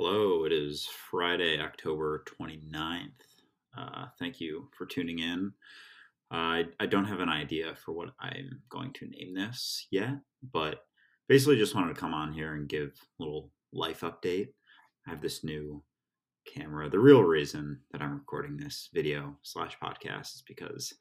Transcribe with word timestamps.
Hello, 0.00 0.44
it 0.44 0.52
is 0.52 0.86
Friday, 1.10 1.60
October 1.60 2.22
29th. 2.40 3.08
Uh, 3.76 4.06
thank 4.16 4.40
you 4.40 4.68
for 4.78 4.86
tuning 4.86 5.18
in. 5.18 5.52
Uh, 6.32 6.36
I, 6.36 6.64
I 6.78 6.86
don't 6.86 7.06
have 7.06 7.18
an 7.18 7.28
idea 7.28 7.74
for 7.74 7.90
what 7.90 8.10
I'm 8.20 8.62
going 8.70 8.92
to 8.92 9.08
name 9.08 9.34
this 9.34 9.88
yet, 9.90 10.20
but 10.52 10.84
basically 11.28 11.56
just 11.56 11.74
wanted 11.74 11.96
to 11.96 12.00
come 12.00 12.14
on 12.14 12.32
here 12.32 12.54
and 12.54 12.68
give 12.68 12.90
a 12.90 13.24
little 13.24 13.50
life 13.72 14.02
update. 14.02 14.50
I 15.04 15.10
have 15.10 15.20
this 15.20 15.42
new 15.42 15.82
camera. 16.46 16.88
The 16.88 17.00
real 17.00 17.24
reason 17.24 17.80
that 17.90 18.00
I'm 18.00 18.14
recording 18.14 18.56
this 18.56 18.90
video 18.94 19.36
slash 19.42 19.76
podcast 19.82 20.36
is 20.36 20.44
because 20.46 20.94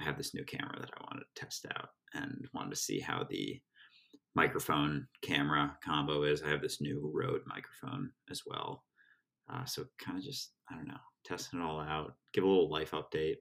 I 0.00 0.04
have 0.04 0.16
this 0.16 0.34
new 0.34 0.44
camera 0.44 0.78
that 0.78 0.92
I 0.96 1.02
wanted 1.02 1.24
to 1.34 1.44
test 1.44 1.66
out 1.74 1.88
and 2.14 2.46
wanted 2.54 2.70
to 2.70 2.76
see 2.76 3.00
how 3.00 3.26
the 3.28 3.60
microphone 4.36 5.08
camera 5.22 5.76
combo 5.82 6.22
is. 6.22 6.42
I 6.42 6.50
have 6.50 6.60
this 6.60 6.80
new 6.80 7.10
Rode 7.12 7.40
microphone 7.46 8.10
as 8.30 8.42
well. 8.46 8.84
Uh, 9.50 9.64
so 9.64 9.86
kind 9.98 10.18
of 10.18 10.24
just, 10.24 10.52
I 10.70 10.74
don't 10.74 10.86
know, 10.86 10.94
testing 11.24 11.60
it 11.60 11.62
all 11.62 11.80
out, 11.80 12.14
give 12.34 12.44
a 12.44 12.46
little 12.46 12.70
life 12.70 12.90
update. 12.90 13.36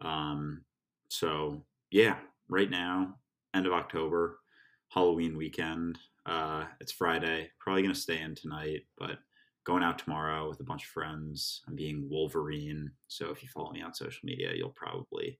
Um, 0.00 0.64
so 1.08 1.64
yeah, 1.92 2.16
right 2.48 2.68
now, 2.68 3.14
end 3.54 3.66
of 3.66 3.72
October, 3.72 4.40
Halloween 4.88 5.36
weekend. 5.36 5.98
Uh, 6.26 6.64
it's 6.80 6.92
Friday. 6.92 7.48
Probably 7.60 7.82
gonna 7.82 7.94
stay 7.94 8.20
in 8.20 8.34
tonight, 8.34 8.82
but 8.98 9.18
going 9.64 9.84
out 9.84 9.98
tomorrow 9.98 10.48
with 10.48 10.58
a 10.58 10.64
bunch 10.64 10.82
of 10.82 10.88
friends. 10.88 11.62
I'm 11.68 11.76
being 11.76 12.08
Wolverine. 12.10 12.90
So 13.06 13.30
if 13.30 13.42
you 13.42 13.48
follow 13.48 13.70
me 13.70 13.82
on 13.82 13.94
social 13.94 14.20
media, 14.24 14.52
you'll 14.56 14.74
probably 14.74 15.38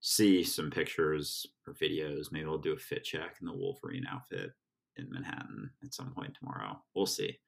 see 0.00 0.44
some 0.44 0.70
pictures 0.70 1.46
or 1.66 1.74
videos. 1.74 2.30
Maybe 2.30 2.46
I'll 2.46 2.58
do 2.58 2.72
a 2.72 2.78
fit 2.78 3.04
check 3.04 3.36
in 3.40 3.46
the 3.46 3.52
Wolverine 3.52 4.06
outfit 4.10 4.50
in 4.96 5.10
Manhattan 5.10 5.70
at 5.84 5.94
some 5.94 6.12
point 6.12 6.36
tomorrow. 6.38 6.80
We'll 6.94 7.06
see. 7.06 7.38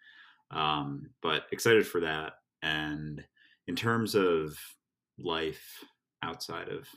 Um, 0.50 1.10
but 1.22 1.44
excited 1.52 1.86
for 1.86 2.00
that. 2.00 2.34
And 2.62 3.24
in 3.66 3.76
terms 3.76 4.14
of 4.14 4.56
life 5.18 5.84
outside 6.22 6.68
of 6.68 6.88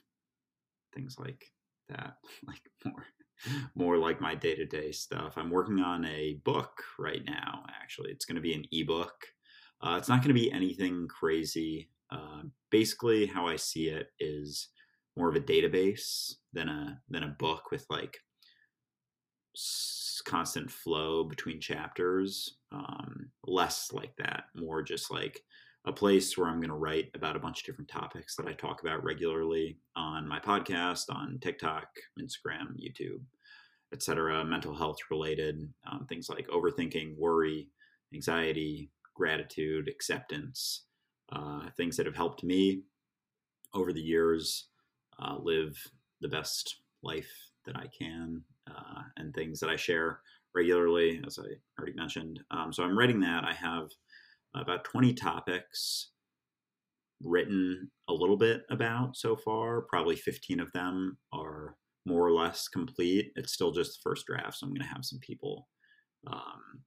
things 0.94 1.18
like 1.20 1.46
that, 1.90 2.16
like 2.48 2.62
more 2.86 3.06
more 3.76 3.98
like 3.98 4.22
my 4.22 4.36
day-to-day 4.36 4.92
stuff. 4.92 5.34
I'm 5.38 5.50
working 5.50 5.80
on 5.80 6.06
a 6.06 6.40
book 6.46 6.82
right 6.98 7.22
now. 7.26 7.64
Actually, 7.82 8.12
it's 8.12 8.26
going 8.26 8.36
to 8.36 8.42
be 8.42 8.54
an 8.54 8.64
ebook. 8.72 9.14
Uh, 9.82 9.96
it's 9.98 10.08
not 10.08 10.20
going 10.20 10.34
to 10.34 10.40
be 10.40 10.52
anything 10.52 11.08
crazy. 11.10 11.90
Uh, 12.10 12.44
basically, 12.70 13.26
how 13.26 13.48
I 13.48 13.58
see 13.58 13.90
it 13.90 14.08
is 14.20 14.70
more 15.16 15.30
of 15.30 15.36
a 15.36 15.40
database 15.40 16.34
than 16.54 16.70
a 16.70 17.00
than 17.10 17.24
a 17.24 17.36
book 17.40 17.72
with 17.72 17.86
like 17.90 18.18
constant 20.26 20.72
flow 20.72 21.24
between 21.24 21.60
chapters. 21.60 22.58
Um, 22.72 23.30
less 23.46 23.92
like 23.92 24.16
that, 24.18 24.46
more 24.56 24.82
just 24.82 25.12
like 25.12 25.44
a 25.86 25.92
place 25.92 26.38
where 26.38 26.48
I'm 26.48 26.60
going 26.60 26.70
to 26.70 26.76
write 26.76 27.10
about 27.14 27.36
a 27.36 27.40
bunch 27.40 27.60
of 27.60 27.66
different 27.66 27.90
topics 27.90 28.36
that 28.36 28.48
I 28.48 28.54
talk 28.54 28.82
about 28.82 29.04
regularly 29.04 29.78
on 29.96 30.28
my 30.28 30.40
podcast, 30.40 31.04
on 31.10 31.40
TikTok, 31.42 31.88
Instagram, 32.20 32.78
YouTube, 32.80 33.22
etc. 33.94 34.44
Mental 34.46 34.74
health 34.74 34.98
related 35.12 35.70
um, 35.92 36.06
things 36.08 36.30
like 36.30 36.48
overthinking, 36.48 37.18
worry, 37.18 37.70
anxiety, 38.14 38.90
gratitude, 39.14 39.88
acceptance, 39.88 40.86
uh, 41.32 41.70
things 41.78 41.98
that 41.98 42.06
have 42.06 42.16
helped 42.16 42.44
me 42.44 42.84
over 43.74 43.92
the 43.92 44.02
years 44.02 44.70
uh, 45.22 45.38
live 45.40 45.76
the 46.22 46.28
best 46.28 46.82
life 47.02 47.32
that 47.66 47.76
I 47.76 47.88
can, 47.98 48.42
uh, 48.70 49.02
and 49.18 49.34
things 49.34 49.60
that 49.60 49.70
I 49.70 49.76
share 49.76 50.20
regularly, 50.56 51.22
as 51.26 51.40
I 51.40 51.48
already 51.78 51.96
mentioned. 51.96 52.40
Um, 52.52 52.72
so 52.72 52.84
I'm 52.84 52.98
writing 52.98 53.20
that. 53.22 53.44
I 53.44 53.54
have 53.54 53.90
about 54.56 54.84
20 54.84 55.14
topics 55.14 56.10
written 57.24 57.90
a 58.10 58.14
little 58.14 58.38
bit 58.38 58.64
about 58.70 59.18
so 59.18 59.36
far. 59.36 59.82
Probably 59.82 60.16
15 60.16 60.60
of 60.60 60.72
them 60.74 61.18
are 61.32 61.76
more 62.06 62.26
or 62.26 62.32
less 62.32 62.68
complete. 62.68 63.32
It's 63.36 63.54
still 63.54 63.72
just 63.72 63.94
the 63.94 64.10
first 64.10 64.26
draft, 64.26 64.58
so 64.58 64.66
I'm 64.66 64.74
going 64.74 64.88
to 64.88 64.94
have 64.94 65.06
some 65.06 65.20
people 65.20 65.68
um, 66.28 66.82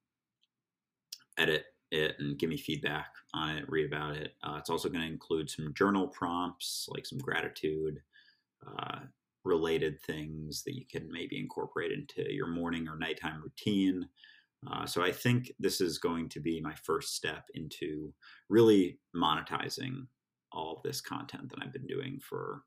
edit 1.39 1.65
it 1.93 2.17
and 2.19 2.39
give 2.39 2.51
me 2.51 2.57
feedback 2.57 3.09
on 3.35 3.57
it, 3.57 3.65
read 3.69 3.87
about 3.87 4.17
it. 4.17 4.33
Uh, 4.43 4.57
it's 4.59 4.71
also 4.71 4.89
going 4.89 5.03
to 5.03 5.13
include 5.13 5.49
some 5.49 5.73
journal 5.75 6.09
prompts, 6.09 6.87
like 6.91 7.07
some 7.07 7.19
gratitude 7.19 8.01
uh, 8.79 9.01
related 9.45 10.01
things 10.03 10.63
that 10.65 10.75
you 10.75 10.85
can 10.91 11.09
maybe 11.11 11.39
incorporate 11.39 11.93
into 11.93 12.33
your 12.33 12.49
morning 12.49 12.89
or 12.89 12.99
nighttime 12.99 13.43
routine. 13.43 14.07
Uh, 14.71 14.85
so 14.85 15.03
I 15.03 15.13
think 15.13 15.53
this 15.59 15.81
is 15.81 15.99
going 15.99 16.29
to 16.31 16.41
be 16.41 16.61
my 16.61 16.75
first 16.83 17.15
step 17.15 17.45
into 17.55 18.13
really 18.49 18.99
monetizing 19.15 20.07
all 20.53 20.77
of 20.77 20.83
this 20.83 21.01
content 21.01 21.51
that 21.51 21.59
I've 21.63 21.73
been 21.73 21.87
doing 21.87 22.19
for 22.21 22.63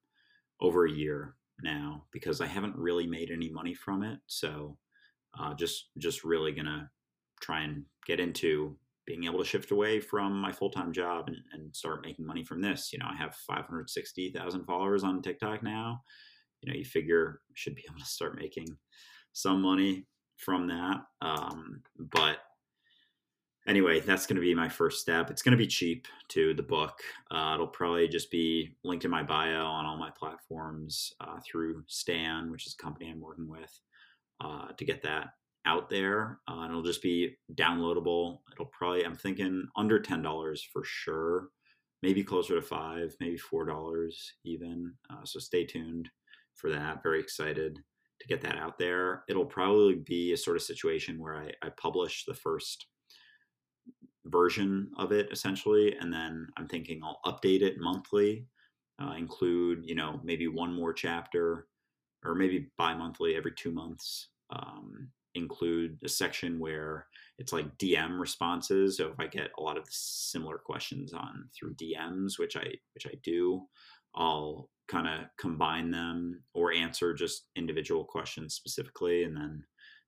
over 0.61 0.85
a 0.85 0.91
year 0.91 1.35
now 1.61 2.03
because 2.11 2.41
I 2.41 2.45
haven't 2.47 2.75
really 2.75 3.07
made 3.07 3.31
any 3.31 3.49
money 3.49 3.73
from 3.73 4.03
it. 4.03 4.19
So 4.27 4.77
uh, 5.38 5.53
just 5.55 5.89
just 5.97 6.23
really 6.23 6.51
gonna 6.51 6.89
try 7.41 7.61
and 7.61 7.83
get 8.05 8.19
into 8.19 8.77
being 9.09 9.23
able 9.23 9.39
to 9.39 9.45
shift 9.45 9.71
away 9.71 9.99
from 9.99 10.39
my 10.39 10.51
full 10.51 10.69
time 10.69 10.93
job 10.93 11.27
and, 11.27 11.37
and 11.51 11.75
start 11.75 12.05
making 12.05 12.27
money 12.27 12.45
from 12.45 12.61
this. 12.61 12.93
You 12.93 12.99
know, 12.99 13.07
I 13.11 13.15
have 13.15 13.33
560,000 13.35 14.65
followers 14.65 15.03
on 15.03 15.23
TikTok 15.23 15.63
now. 15.63 16.03
You 16.61 16.71
know, 16.71 16.77
you 16.77 16.85
figure 16.85 17.41
should 17.55 17.73
be 17.73 17.83
able 17.89 17.99
to 17.99 18.05
start 18.05 18.37
making 18.37 18.77
some 19.33 19.63
money 19.63 20.05
from 20.37 20.67
that. 20.67 21.01
Um, 21.23 21.81
but 21.97 22.37
anyway, 23.67 23.99
that's 23.99 24.27
going 24.27 24.35
to 24.35 24.41
be 24.41 24.53
my 24.53 24.69
first 24.69 25.01
step. 25.01 25.31
It's 25.31 25.41
going 25.41 25.53
to 25.53 25.57
be 25.57 25.65
cheap 25.65 26.07
to 26.27 26.53
the 26.53 26.61
book. 26.61 26.99
Uh, 27.31 27.53
it'll 27.55 27.65
probably 27.65 28.07
just 28.07 28.29
be 28.29 28.75
linked 28.83 29.05
in 29.05 29.11
my 29.11 29.23
bio 29.23 29.65
on 29.65 29.87
all 29.87 29.97
my 29.97 30.11
platforms 30.11 31.13
uh, 31.19 31.39
through 31.43 31.83
Stan, 31.87 32.51
which 32.51 32.67
is 32.67 32.75
a 32.79 32.83
company 32.83 33.09
I'm 33.09 33.19
working 33.19 33.49
with, 33.49 33.75
uh, 34.39 34.67
to 34.77 34.85
get 34.85 35.01
that 35.01 35.29
out 35.69 35.90
there. 35.90 36.40
Uh, 36.50 36.62
and 36.62 36.72
it'll 36.72 36.81
just 36.81 37.03
be 37.03 37.38
downloadable. 37.53 38.40
It'll 38.52 38.72
probably, 38.78 39.06
I'm 39.06 39.16
thinking 39.16 39.68
under 39.75 40.00
$10 40.00 40.59
for 40.74 40.84
sure, 40.84 41.50
maybe 42.02 42.24
closer 42.24 42.56
to 42.56 42.62
five, 42.62 43.16
maybe 43.19 43.38
$4 43.38 44.09
even. 44.46 44.94
Uh, 45.09 45.24
so 45.24 45.40
stay 45.40 45.66
tuned 45.66 46.09
for 46.56 46.72
that. 46.72 47.03
Very 47.03 47.19
excited 47.19 47.80
to 48.19 48.28
get 48.28 48.41
that 48.41 48.57
out 48.57 48.78
there. 48.80 49.24
It'll 49.30 49.46
probably 49.46 49.96
be 49.96 50.34
a 50.34 50.38
sort 50.38 50.57
of 50.57 50.63
situation 50.63 51.19
where 51.19 51.35
I, 51.35 51.52
I 51.68 51.69
publish 51.78 52.25
the 52.25 52.34
first 52.34 52.88
version 54.25 54.90
of 54.97 55.12
it 55.12 55.30
essentially, 55.31 55.96
and 56.00 56.12
then 56.12 56.47
I'm 56.57 56.68
thinking 56.68 57.01
I'll 57.03 57.22
update 57.25 57.62
it 57.62 57.80
monthly, 57.80 58.46
uh, 59.01 59.13
include 59.18 59.84
you 59.86 59.96
know 59.96 60.19
maybe 60.24 60.47
one 60.47 60.74
more 60.74 60.94
chapter, 60.94 61.68
or 62.25 62.36
maybe 62.36 62.69
bi-monthly 62.78 63.36
every 63.36 63.53
two 63.56 63.72
months. 63.72 64.30
Um, 64.50 65.09
include 65.39 65.97
a 66.03 66.09
section 66.09 66.59
where 66.59 67.07
it's 67.38 67.53
like 67.53 67.77
DM 67.77 68.19
responses. 68.19 68.97
So 68.97 69.07
if 69.07 69.19
I 69.19 69.27
get 69.27 69.51
a 69.57 69.61
lot 69.61 69.77
of 69.77 69.85
similar 69.89 70.57
questions 70.57 71.13
on 71.13 71.50
through 71.57 71.75
DMs, 71.75 72.38
which 72.38 72.55
I 72.55 72.66
which 72.94 73.07
I 73.07 73.13
do, 73.23 73.63
I'll 74.16 74.69
kind 74.88 75.07
of 75.07 75.27
combine 75.38 75.91
them 75.91 76.44
or 76.53 76.73
answer 76.73 77.13
just 77.13 77.47
individual 77.55 78.03
questions 78.03 78.55
specifically, 78.55 79.23
and 79.23 79.35
then 79.35 79.63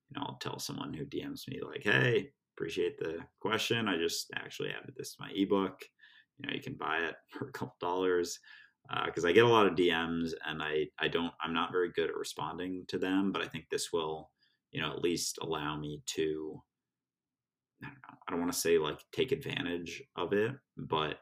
you 0.09 0.19
know 0.19 0.25
I'll 0.27 0.39
tell 0.41 0.59
someone 0.59 0.93
who 0.93 1.05
DMs 1.05 1.47
me 1.47 1.59
like, 1.65 1.83
"Hey, 1.83 2.31
appreciate 2.55 2.99
the 2.99 3.19
question. 3.39 3.87
I 3.87 3.97
just 3.97 4.27
actually 4.35 4.69
added 4.69 4.93
this 4.97 5.15
to 5.15 5.21
my 5.21 5.31
ebook. 5.33 5.81
You 6.37 6.47
know, 6.47 6.53
you 6.55 6.61
can 6.61 6.73
buy 6.73 6.97
it 6.99 7.15
for 7.29 7.47
a 7.47 7.51
couple 7.51 7.75
dollars." 7.79 8.39
because 9.05 9.25
uh, 9.25 9.27
I 9.27 9.31
get 9.31 9.45
a 9.45 9.49
lot 9.49 9.67
of 9.67 9.75
DMs 9.75 10.33
and 10.45 10.61
I 10.61 10.87
I 10.99 11.07
don't 11.07 11.33
I'm 11.41 11.53
not 11.53 11.71
very 11.71 11.91
good 11.91 12.09
at 12.09 12.15
responding 12.15 12.85
to 12.89 12.97
them, 12.97 13.31
but 13.31 13.41
I 13.41 13.47
think 13.47 13.65
this 13.69 13.93
will 13.93 14.31
you 14.71 14.81
know 14.81 14.91
at 14.91 15.03
least 15.03 15.39
allow 15.41 15.77
me 15.77 16.01
to 16.05 16.61
I 17.83 17.87
don't 17.87 17.95
know 17.95 18.17
I 18.27 18.31
don't 18.31 18.39
want 18.39 18.53
to 18.53 18.59
say 18.59 18.77
like 18.77 18.99
take 19.11 19.31
advantage 19.31 20.03
of 20.15 20.33
it, 20.33 20.51
but 20.77 21.19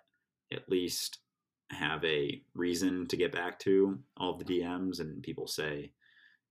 at 0.54 0.70
least 0.70 1.20
have 1.72 2.04
a 2.04 2.42
reason 2.56 3.08
to 3.08 3.18
get 3.18 3.32
back 3.32 3.60
to 3.60 4.00
all 4.18 4.38
the 4.38 4.46
DMs 4.46 5.00
and 5.00 5.22
people 5.22 5.48
say, 5.48 5.92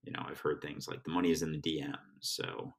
you 0.03 0.11
know, 0.11 0.23
I've 0.27 0.39
heard 0.39 0.61
things 0.61 0.87
like 0.87 1.03
the 1.03 1.11
money 1.11 1.31
is 1.31 1.41
in 1.41 1.51
the 1.51 1.61
DMs. 1.61 1.97
So 2.21 2.73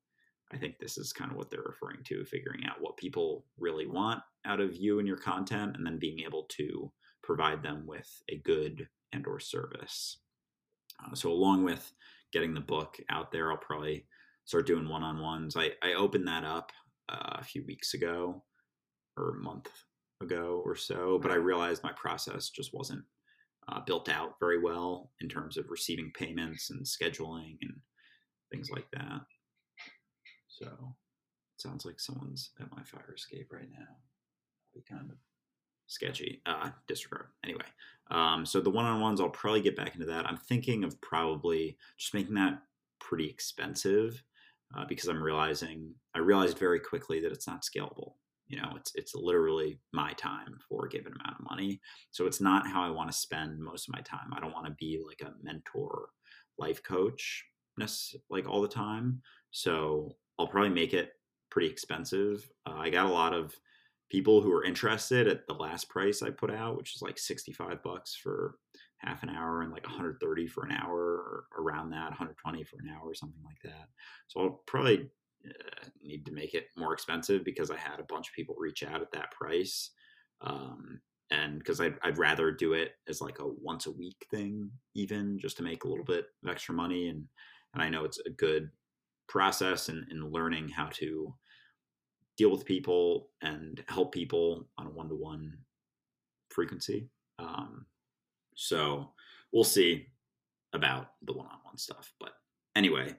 I 0.53 0.57
think 0.57 0.79
this 0.79 0.99
is 0.99 1.13
kind 1.13 1.31
of 1.31 1.37
what 1.37 1.51
they're 1.51 1.63
referring 1.63 2.03
to, 2.05 2.25
figuring 2.25 2.65
out 2.67 2.81
what 2.81 2.97
people 2.97 3.45
really 3.59 3.87
want 3.87 4.23
out 4.47 4.61
of 4.61 4.75
you 4.77 4.99
and 4.99 5.07
your 5.07 5.19
content 5.19 5.77
and 5.77 5.87
then 5.87 5.99
being 5.99 6.21
able 6.21 6.45
to 6.51 6.91
provide 7.23 7.63
them 7.63 7.87
with 7.87 8.11
a 8.31 8.39
good 8.39 8.89
and 9.13 9.27
or 9.27 9.39
service. 9.39 10.19
Uh, 11.05 11.15
so 11.15 11.31
along 11.31 11.65
with 11.65 11.93
getting 12.33 12.55
the 12.55 12.61
book 12.61 12.99
out 13.11 13.31
there, 13.31 13.51
I'll 13.51 13.59
probably 13.59 14.07
start 14.51 14.67
doing 14.67 14.89
one-on-ones. 14.89 15.57
I, 15.57 15.71
I 15.81 15.93
opened 15.93 16.27
that 16.27 16.43
up 16.43 16.73
uh, 17.09 17.37
a 17.39 17.45
few 17.45 17.65
weeks 17.67 17.95
ago 17.95 18.43
or 19.17 19.37
a 19.37 19.43
month 19.45 19.69
ago 20.21 20.61
or 20.65 20.75
so, 20.75 21.21
but 21.23 21.31
I 21.31 21.37
realized 21.37 21.85
my 21.85 21.93
process 21.93 22.51
just 22.51 22.75
wasn't 22.75 23.05
uh, 23.69 23.79
built 23.87 24.09
out 24.09 24.41
very 24.41 24.61
well 24.61 25.13
in 25.21 25.29
terms 25.29 25.57
of 25.57 25.71
receiving 25.71 26.11
payments 26.17 26.71
and 26.71 26.85
scheduling 26.85 27.59
and 27.63 27.75
things 28.51 28.71
like 28.73 28.91
that. 28.93 29.21
So 30.49 30.67
it 30.67 31.63
sounds 31.63 31.87
like 31.87 32.01
someone's 32.01 32.51
at 32.61 32.73
my 32.73 32.83
fire 32.83 33.15
escape 33.17 33.53
right 33.53 33.71
now. 33.71 33.99
Be 34.75 34.83
kind 34.83 35.13
of 35.13 35.17
sketchy. 35.87 36.43
Uh, 36.45 36.71
disregard. 36.89 37.27
Anyway, 37.45 37.67
um, 38.11 38.45
so 38.45 38.61
the 38.61 38.69
one-on-ones, 38.69 39.21
I'll 39.21 39.29
probably 39.29 39.61
get 39.61 39.77
back 39.77 39.95
into 39.95 40.07
that. 40.07 40.27
I'm 40.27 40.39
thinking 40.39 40.83
of 40.83 41.01
probably 41.01 41.79
just 41.99 42.15
making 42.15 42.35
that 42.35 42.63
pretty 42.99 43.29
expensive 43.29 44.25
uh, 44.77 44.85
because 44.89 45.09
I'm 45.09 45.23
realizing 45.23 45.95
I 46.15 46.19
realized 46.21 46.59
very 46.59 46.81
quickly 46.81 47.21
that 47.21 47.33
it's 47.33 47.47
not 47.47 47.63
scalable. 47.63 48.13
You 48.49 48.61
know, 48.61 48.73
it's 48.77 48.93
it's 48.95 49.15
literally 49.15 49.79
my 49.93 50.13
time 50.15 50.59
for 50.69 50.87
a 50.87 50.89
given 50.89 51.13
amount 51.13 51.39
of 51.39 51.47
money. 51.49 51.81
So 52.11 52.27
it's 52.27 52.41
not 52.41 52.67
how 52.67 52.83
I 52.83 52.91
want 52.91 53.11
to 53.11 53.17
spend 53.17 53.61
most 53.61 53.89
of 53.89 53.95
my 53.95 54.01
time. 54.01 54.33
I 54.35 54.41
don't 54.41 54.53
want 54.53 54.67
to 54.67 54.73
be 54.73 55.01
like 55.07 55.21
a 55.23 55.35
mentor, 55.43 56.09
life 56.59 56.83
coach, 56.83 57.45
like 58.29 58.49
all 58.49 58.61
the 58.61 58.69
time. 58.69 59.23
So 59.51 60.17
I'll 60.39 60.49
probably 60.49 60.71
make 60.71 60.95
it 60.95 61.13
pretty 61.51 61.69
expensive. 61.69 62.49
Uh, 62.67 62.75
I 62.77 62.91
got 62.91 63.07
a 63.07 63.13
lot 63.13 63.35
of 63.35 63.55
people 64.11 64.41
who 64.41 64.53
are 64.53 64.65
interested 64.65 65.29
at 65.29 65.47
the 65.47 65.55
last 65.55 65.89
price 65.89 66.23
I 66.23 66.31
put 66.31 66.51
out, 66.51 66.77
which 66.77 66.97
is 66.97 67.03
like 67.03 67.19
65 67.19 67.83
bucks 67.83 68.17
for 68.21 68.57
half 69.01 69.23
an 69.23 69.31
hour 69.31 69.63
and 69.63 69.73
like 69.73 69.85
130 69.85 70.47
for 70.47 70.65
an 70.65 70.73
hour 70.73 70.97
or 70.99 71.45
around 71.59 71.91
that, 71.91 72.11
120 72.11 72.65
for 72.65 72.77
an 72.81 72.89
hour 72.89 73.09
or 73.09 73.15
something 73.15 73.43
like 73.45 73.61
that. 73.63 73.89
So 74.29 74.41
I'll 74.41 74.63
probably 74.67 75.11
uh, 75.47 75.89
need 76.03 76.27
to 76.27 76.33
make 76.33 76.55
it 76.55 76.67
more 76.77 76.93
expensive 76.93 77.45
because 77.45 77.71
I 77.71 77.77
had 77.77 77.99
a 77.99 78.05
bunch 78.05 78.29
of 78.29 78.35
people 78.35 78.55
reach 78.59 78.83
out 78.83 79.01
at 79.01 79.13
that 79.13 79.31
price. 79.33 79.91
Um, 80.43 81.01
and 81.31 81.59
because 81.59 81.81
I'd, 81.81 81.95
I'd 82.03 82.19
rather 82.19 82.51
do 82.51 82.73
it 82.75 82.93
as 83.09 83.21
like 83.21 83.39
a 83.39 83.47
once 83.47 83.87
a 83.87 83.93
week 83.93 84.27
thing, 84.31 84.71
even 84.95 85.39
just 85.39 85.57
to 85.59 85.63
make 85.63 85.85
a 85.85 85.89
little 85.89 86.05
bit 86.05 86.27
of 86.43 86.51
extra 86.51 86.75
money. 86.75 87.09
And, 87.09 87.25
and 87.73 87.83
I 87.83 87.89
know 87.89 88.05
it's 88.05 88.21
a 88.27 88.31
good 88.31 88.71
process 89.29 89.89
in, 89.89 90.05
in 90.11 90.31
learning 90.31 90.69
how 90.69 90.89
to 90.95 91.33
deal 92.37 92.51
with 92.51 92.65
people 92.65 93.29
and 93.43 93.83
help 93.89 94.13
people 94.13 94.67
on 94.77 94.87
a 94.87 94.91
one 94.91 95.09
to 95.09 95.15
one 95.15 95.53
frequency. 96.51 97.09
Um, 97.39 97.87
so 98.61 99.11
we'll 99.53 99.65
see 99.65 100.07
about 100.75 101.13
the 101.23 101.33
one 101.33 101.47
on 101.47 101.59
one 101.65 101.79
stuff. 101.79 102.13
But 102.21 102.33
anyway, 102.77 103.15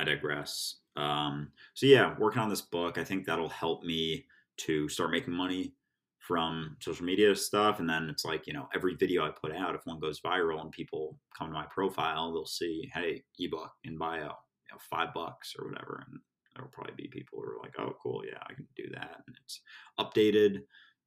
I 0.00 0.04
digress. 0.04 0.76
Um, 0.96 1.52
so 1.74 1.86
yeah, 1.86 2.14
working 2.18 2.42
on 2.42 2.50
this 2.50 2.60
book, 2.60 2.98
I 2.98 3.04
think 3.04 3.24
that'll 3.24 3.48
help 3.48 3.84
me 3.84 4.26
to 4.58 4.88
start 4.88 5.12
making 5.12 5.34
money 5.34 5.74
from 6.18 6.76
social 6.80 7.06
media 7.06 7.34
stuff. 7.36 7.78
And 7.78 7.88
then 7.88 8.08
it's 8.10 8.24
like, 8.24 8.46
you 8.46 8.52
know, 8.52 8.68
every 8.74 8.94
video 8.96 9.24
I 9.24 9.30
put 9.30 9.54
out, 9.54 9.76
if 9.76 9.86
one 9.86 10.00
goes 10.00 10.20
viral 10.20 10.60
and 10.60 10.72
people 10.72 11.16
come 11.36 11.46
to 11.46 11.52
my 11.52 11.66
profile, 11.70 12.32
they'll 12.32 12.44
see, 12.44 12.90
hey, 12.92 13.22
ebook 13.38 13.70
in 13.84 13.96
bio, 13.96 14.18
you 14.18 14.72
know, 14.72 14.78
five 14.90 15.14
bucks 15.14 15.54
or 15.58 15.68
whatever. 15.68 16.04
And 16.06 16.18
there'll 16.54 16.70
probably 16.70 16.94
be 16.96 17.08
people 17.08 17.40
who 17.40 17.50
are 17.50 17.62
like, 17.62 17.74
oh, 17.78 17.96
cool, 18.02 18.22
yeah, 18.26 18.38
I 18.48 18.54
can 18.54 18.66
do 18.76 18.84
that. 18.94 19.22
And 19.26 19.36
it's 19.44 19.60
updated 19.98 20.62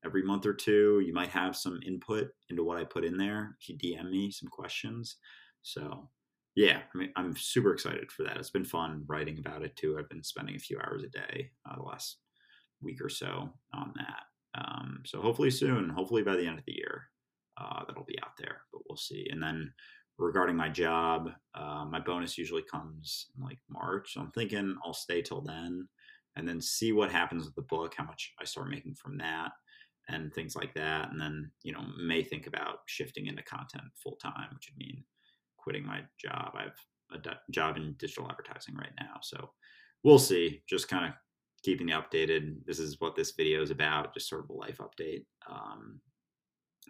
every 0.05 0.23
month 0.23 0.45
or 0.45 0.53
two. 0.53 1.01
You 1.05 1.13
might 1.13 1.29
have 1.29 1.55
some 1.55 1.79
input 1.85 2.27
into 2.49 2.63
what 2.63 2.77
I 2.77 2.83
put 2.83 3.03
in 3.03 3.17
there 3.17 3.57
if 3.59 3.69
you 3.69 3.77
DM 3.77 4.09
me 4.11 4.31
some 4.31 4.49
questions. 4.49 5.17
So, 5.63 6.09
yeah, 6.55 6.79
I 6.93 6.97
mean, 6.97 7.11
I'm 7.15 7.35
super 7.35 7.73
excited 7.73 8.11
for 8.11 8.23
that. 8.23 8.37
It's 8.37 8.51
been 8.51 8.65
fun 8.65 9.03
writing 9.07 9.39
about 9.39 9.63
it 9.63 9.75
too. 9.75 9.97
I've 9.97 10.09
been 10.09 10.23
spending 10.23 10.55
a 10.55 10.59
few 10.59 10.79
hours 10.79 11.03
a 11.03 11.09
day 11.09 11.51
uh, 11.69 11.75
the 11.75 11.83
last 11.83 12.19
week 12.81 13.03
or 13.03 13.09
so 13.09 13.49
on 13.73 13.93
that. 13.95 14.23
Um, 14.57 15.01
so 15.05 15.21
hopefully 15.21 15.49
soon, 15.49 15.89
hopefully 15.89 16.21
by 16.21 16.35
the 16.35 16.45
end 16.45 16.59
of 16.59 16.65
the 16.65 16.75
year, 16.75 17.03
uh, 17.59 17.83
that'll 17.85 18.05
be 18.05 18.21
out 18.23 18.37
there. 18.37 18.61
But 18.71 18.83
we'll 18.87 18.97
see. 18.97 19.27
And 19.31 19.41
then 19.41 19.73
regarding 20.17 20.55
my 20.55 20.69
job, 20.69 21.29
uh, 21.55 21.85
my 21.89 21.99
bonus 21.99 22.37
usually 22.37 22.63
comes 22.71 23.27
in 23.37 23.43
like 23.43 23.59
March. 23.69 24.13
So 24.13 24.21
I'm 24.21 24.31
thinking 24.31 24.75
I'll 24.85 24.93
stay 24.93 25.21
till 25.21 25.41
then 25.41 25.87
and 26.37 26.47
then 26.47 26.61
see 26.61 26.91
what 26.91 27.11
happens 27.11 27.45
with 27.45 27.55
the 27.55 27.63
book, 27.63 27.95
how 27.97 28.05
much 28.05 28.33
I 28.39 28.45
start 28.45 28.69
making 28.69 28.95
from 28.95 29.17
that 29.17 29.51
and 30.09 30.33
things 30.33 30.55
like 30.55 30.73
that. 30.75 31.11
And 31.11 31.19
then, 31.19 31.51
you 31.63 31.73
know, 31.73 31.83
may 32.01 32.23
think 32.23 32.47
about 32.47 32.79
shifting 32.87 33.27
into 33.27 33.43
content 33.43 33.85
full 34.01 34.17
time, 34.17 34.49
which 34.53 34.69
would 34.69 34.77
mean 34.77 35.03
quitting 35.57 35.85
my 35.85 36.01
job. 36.19 36.53
I 36.55 36.63
have 36.63 37.25
a 37.25 37.51
job 37.51 37.77
in 37.77 37.95
digital 37.97 38.29
advertising 38.29 38.75
right 38.75 38.93
now. 38.99 39.19
So 39.21 39.51
we'll 40.03 40.19
see. 40.19 40.61
Just 40.69 40.87
kind 40.87 41.05
of 41.05 41.11
keeping 41.63 41.89
you 41.89 41.95
updated. 41.95 42.65
This 42.65 42.79
is 42.79 42.99
what 42.99 43.15
this 43.15 43.31
video 43.31 43.61
is 43.61 43.71
about, 43.71 44.13
just 44.13 44.29
sort 44.29 44.43
of 44.43 44.49
a 44.49 44.53
life 44.53 44.79
update. 44.79 45.25
Um, 45.49 45.99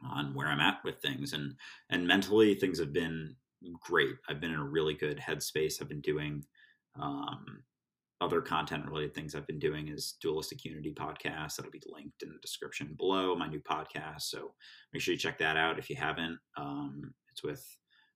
on 0.04 0.34
where 0.34 0.48
I'm 0.48 0.60
at 0.60 0.80
with 0.84 1.02
things 1.02 1.34
and 1.34 1.56
and 1.90 2.06
mentally 2.06 2.56
things 2.56 2.80
have 2.80 2.94
been 2.94 3.36
great. 3.82 4.16
I've 4.30 4.42
been 4.42 4.52
in 4.52 4.60
a 4.60 4.64
really 4.64 4.94
good 4.94 5.18
headspace. 5.18 5.82
I've 5.82 5.90
been 5.90 6.02
doing 6.02 6.44
um, 7.00 7.64
other 8.22 8.42
content 8.42 8.86
related 8.86 9.14
things 9.14 9.36
I've 9.36 9.48
been 9.48 9.60
doing 9.60 9.90
is 9.90 10.16
Dualistic 10.22 10.64
Unity 10.64 10.94
podcast. 10.94 11.56
That'll 11.56 11.72
be 11.72 11.82
linked 11.86 12.24
in 12.24 12.30
the 12.30 12.40
description 12.42 12.96
below. 12.98 13.36
My 13.36 13.48
new 13.48 13.60
podcast, 13.60 14.22
so 14.22 14.54
make 14.94 15.02
sure 15.02 15.14
you 15.14 15.20
check 15.20 15.38
that 15.40 15.58
out 15.58 15.80
if 15.80 15.90
you 15.90 15.96
haven't. 15.96 16.38
Um, 16.58 17.14
it's 17.32 17.44
with 17.44 17.66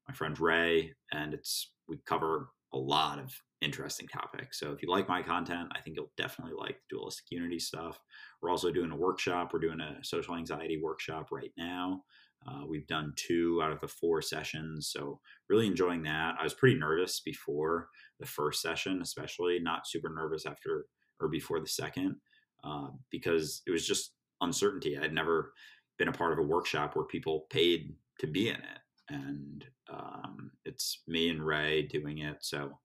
my 0.07 0.13
friend 0.13 0.40
Ray, 0.40 0.94
and 1.12 1.34
it's 1.34 1.74
we 1.88 2.00
cover 2.06 2.50
a 2.74 2.78
lot 2.78 3.19
of 3.19 3.34
interesting 3.62 4.07
topics. 4.07 4.60
So 4.60 4.72
if 4.72 4.81
you 4.81 4.90
like 4.90 5.10
my 5.10 5.22
content, 5.22 5.69
I 5.75 5.81
think 5.81 5.98
you'll 5.98 6.12
definitely 6.18 6.54
like 6.57 6.78
dualistic 6.90 7.25
unity 7.30 7.60
stuff. 7.60 8.00
We're 8.42 8.51
also 8.51 8.72
doing 8.72 8.92
a 8.92 8.96
workshop. 8.96 9.51
We're 9.51 9.60
doing 9.60 9.81
a 9.81 9.98
social 10.04 10.36
anxiety 10.36 10.80
workshop 10.81 11.28
right 11.31 11.51
now. 11.57 12.04
Uh, 12.47 12.65
we've 12.68 12.88
done 12.88 13.13
two 13.15 13.62
out 13.62 13.71
of 13.71 13.80
the 13.81 13.88
four 13.88 14.21
sessions, 14.21 14.89
so 14.91 15.19
really 15.50 15.68
enjoying 15.68 16.03
that. 16.03 16.36
I 16.39 16.44
was 16.44 16.53
pretty 16.53 16.77
nervous 16.77 17.19
before 17.19 17.89
the 18.19 18.25
first 18.25 18.62
session, 18.62 19.01
especially 19.01 19.59
not 19.59 19.88
super 19.88 20.09
nervous 20.09 20.45
after 20.45 20.86
or 21.19 21.27
before 21.27 21.59
the 21.59 21.68
second, 21.68 22.15
uh, 22.63 22.88
because 23.12 23.62
it 23.68 23.71
was 23.71 23.86
just 23.86 24.13
uncertainty. 24.41 24.97
I'd 24.97 25.13
never 25.13 25.53
been 25.97 26.07
a 26.07 26.13
part 26.13 26.31
of 26.31 26.39
a 26.39 26.47
workshop 26.47 26.95
where 26.95 27.06
people 27.06 27.45
paid 27.50 27.94
to 28.19 28.27
be 28.27 28.50
in 28.50 28.56
it, 28.56 28.80
and 29.09 29.65
um, 29.91 30.51
it's 30.65 31.01
me 31.07 31.30
and 31.30 31.45
Ray 31.45 31.83
doing 31.83 32.19
it. 32.19 32.38
So 32.39 32.80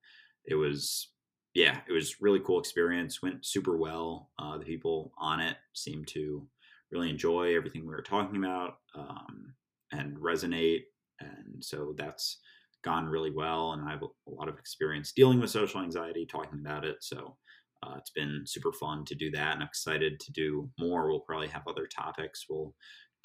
it 0.45 0.55
was 0.55 1.09
yeah, 1.53 1.79
it 1.87 1.93
was 1.93 2.21
really 2.21 2.41
cool 2.41 2.59
experience. 2.59 3.21
Went 3.21 3.45
super 3.45 3.77
well. 3.77 4.29
Uh, 4.37 4.57
the 4.57 4.65
people 4.65 5.13
on 5.17 5.39
it 5.39 5.55
seemed 5.73 6.07
to 6.09 6.45
really 6.91 7.09
enjoy 7.09 7.55
everything 7.55 7.81
we 7.81 7.93
were 7.93 8.01
talking 8.01 8.37
about 8.37 8.75
um, 8.95 9.53
and 9.91 10.17
resonate, 10.17 10.83
and 11.19 11.63
so 11.63 11.93
that's 11.97 12.39
gone 12.83 13.05
really 13.07 13.31
well. 13.31 13.73
And 13.73 13.87
I 13.87 13.91
have 13.91 14.03
a 14.03 14.31
lot 14.31 14.47
of 14.47 14.59
experience 14.59 15.11
dealing 15.11 15.39
with 15.39 15.49
social 15.49 15.81
anxiety, 15.81 16.25
talking 16.25 16.59
about 16.59 16.85
it. 16.85 16.97
So 17.01 17.35
uh, 17.83 17.95
it's 17.97 18.11
been 18.11 18.43
super 18.45 18.71
fun 18.71 19.05
to 19.05 19.15
do 19.15 19.31
that, 19.31 19.53
and 19.53 19.63
I'm 19.63 19.67
excited 19.67 20.19
to 20.19 20.31
do 20.31 20.69
more. 20.79 21.09
We'll 21.09 21.21
probably 21.21 21.47
have 21.49 21.67
other 21.67 21.87
topics 21.87 22.45
we'll 22.49 22.73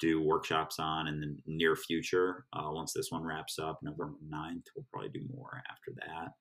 do 0.01 0.19
workshops 0.19 0.79
on 0.79 1.07
in 1.07 1.21
the 1.21 1.37
near 1.45 1.75
future. 1.75 2.45
Uh, 2.53 2.69
once 2.71 2.91
this 2.91 3.11
one 3.11 3.23
wraps 3.23 3.59
up, 3.59 3.79
November 3.83 4.15
9th, 4.33 4.63
we'll 4.75 4.85
probably 4.91 5.09
do 5.09 5.21
more 5.31 5.61
after 5.69 5.93
that. 5.95 6.31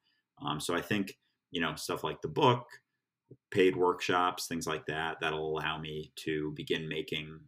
Um, 0.45 0.59
so 0.59 0.75
I 0.75 0.81
think, 0.81 1.13
you 1.51 1.61
know, 1.61 1.75
stuff 1.77 2.03
like 2.03 2.23
the 2.23 2.29
book, 2.29 2.65
paid 3.51 3.77
workshops, 3.77 4.47
things 4.47 4.67
like 4.67 4.87
that, 4.87 5.17
that'll 5.21 5.59
allow 5.59 5.79
me 5.79 6.13
to 6.17 6.53
begin 6.57 6.89
making 6.89 7.39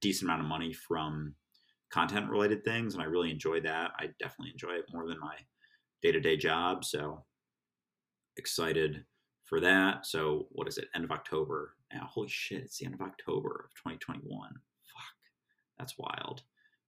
decent 0.00 0.28
amount 0.28 0.42
of 0.42 0.48
money 0.48 0.72
from 0.72 1.34
content 1.90 2.30
related 2.30 2.64
things. 2.64 2.94
And 2.94 3.02
I 3.02 3.06
really 3.06 3.30
enjoy 3.30 3.60
that. 3.62 3.92
I 3.98 4.06
definitely 4.18 4.52
enjoy 4.52 4.74
it 4.74 4.84
more 4.92 5.06
than 5.06 5.18
my 5.20 5.34
day 6.02 6.12
to 6.12 6.20
day 6.20 6.36
job. 6.36 6.84
So 6.84 7.24
excited 8.36 9.04
for 9.44 9.60
that. 9.60 10.06
So 10.06 10.46
what 10.50 10.68
is 10.68 10.78
it? 10.78 10.88
End 10.94 11.04
of 11.04 11.10
October 11.10 11.74
now. 11.92 12.08
Holy 12.08 12.28
shit, 12.28 12.62
it's 12.62 12.78
the 12.78 12.86
end 12.86 12.94
of 12.94 13.00
October 13.00 13.68
of 13.68 13.74
2021. 13.74 14.48
Fuck. 14.48 14.58
That's 15.78 15.98
wild. 15.98 16.42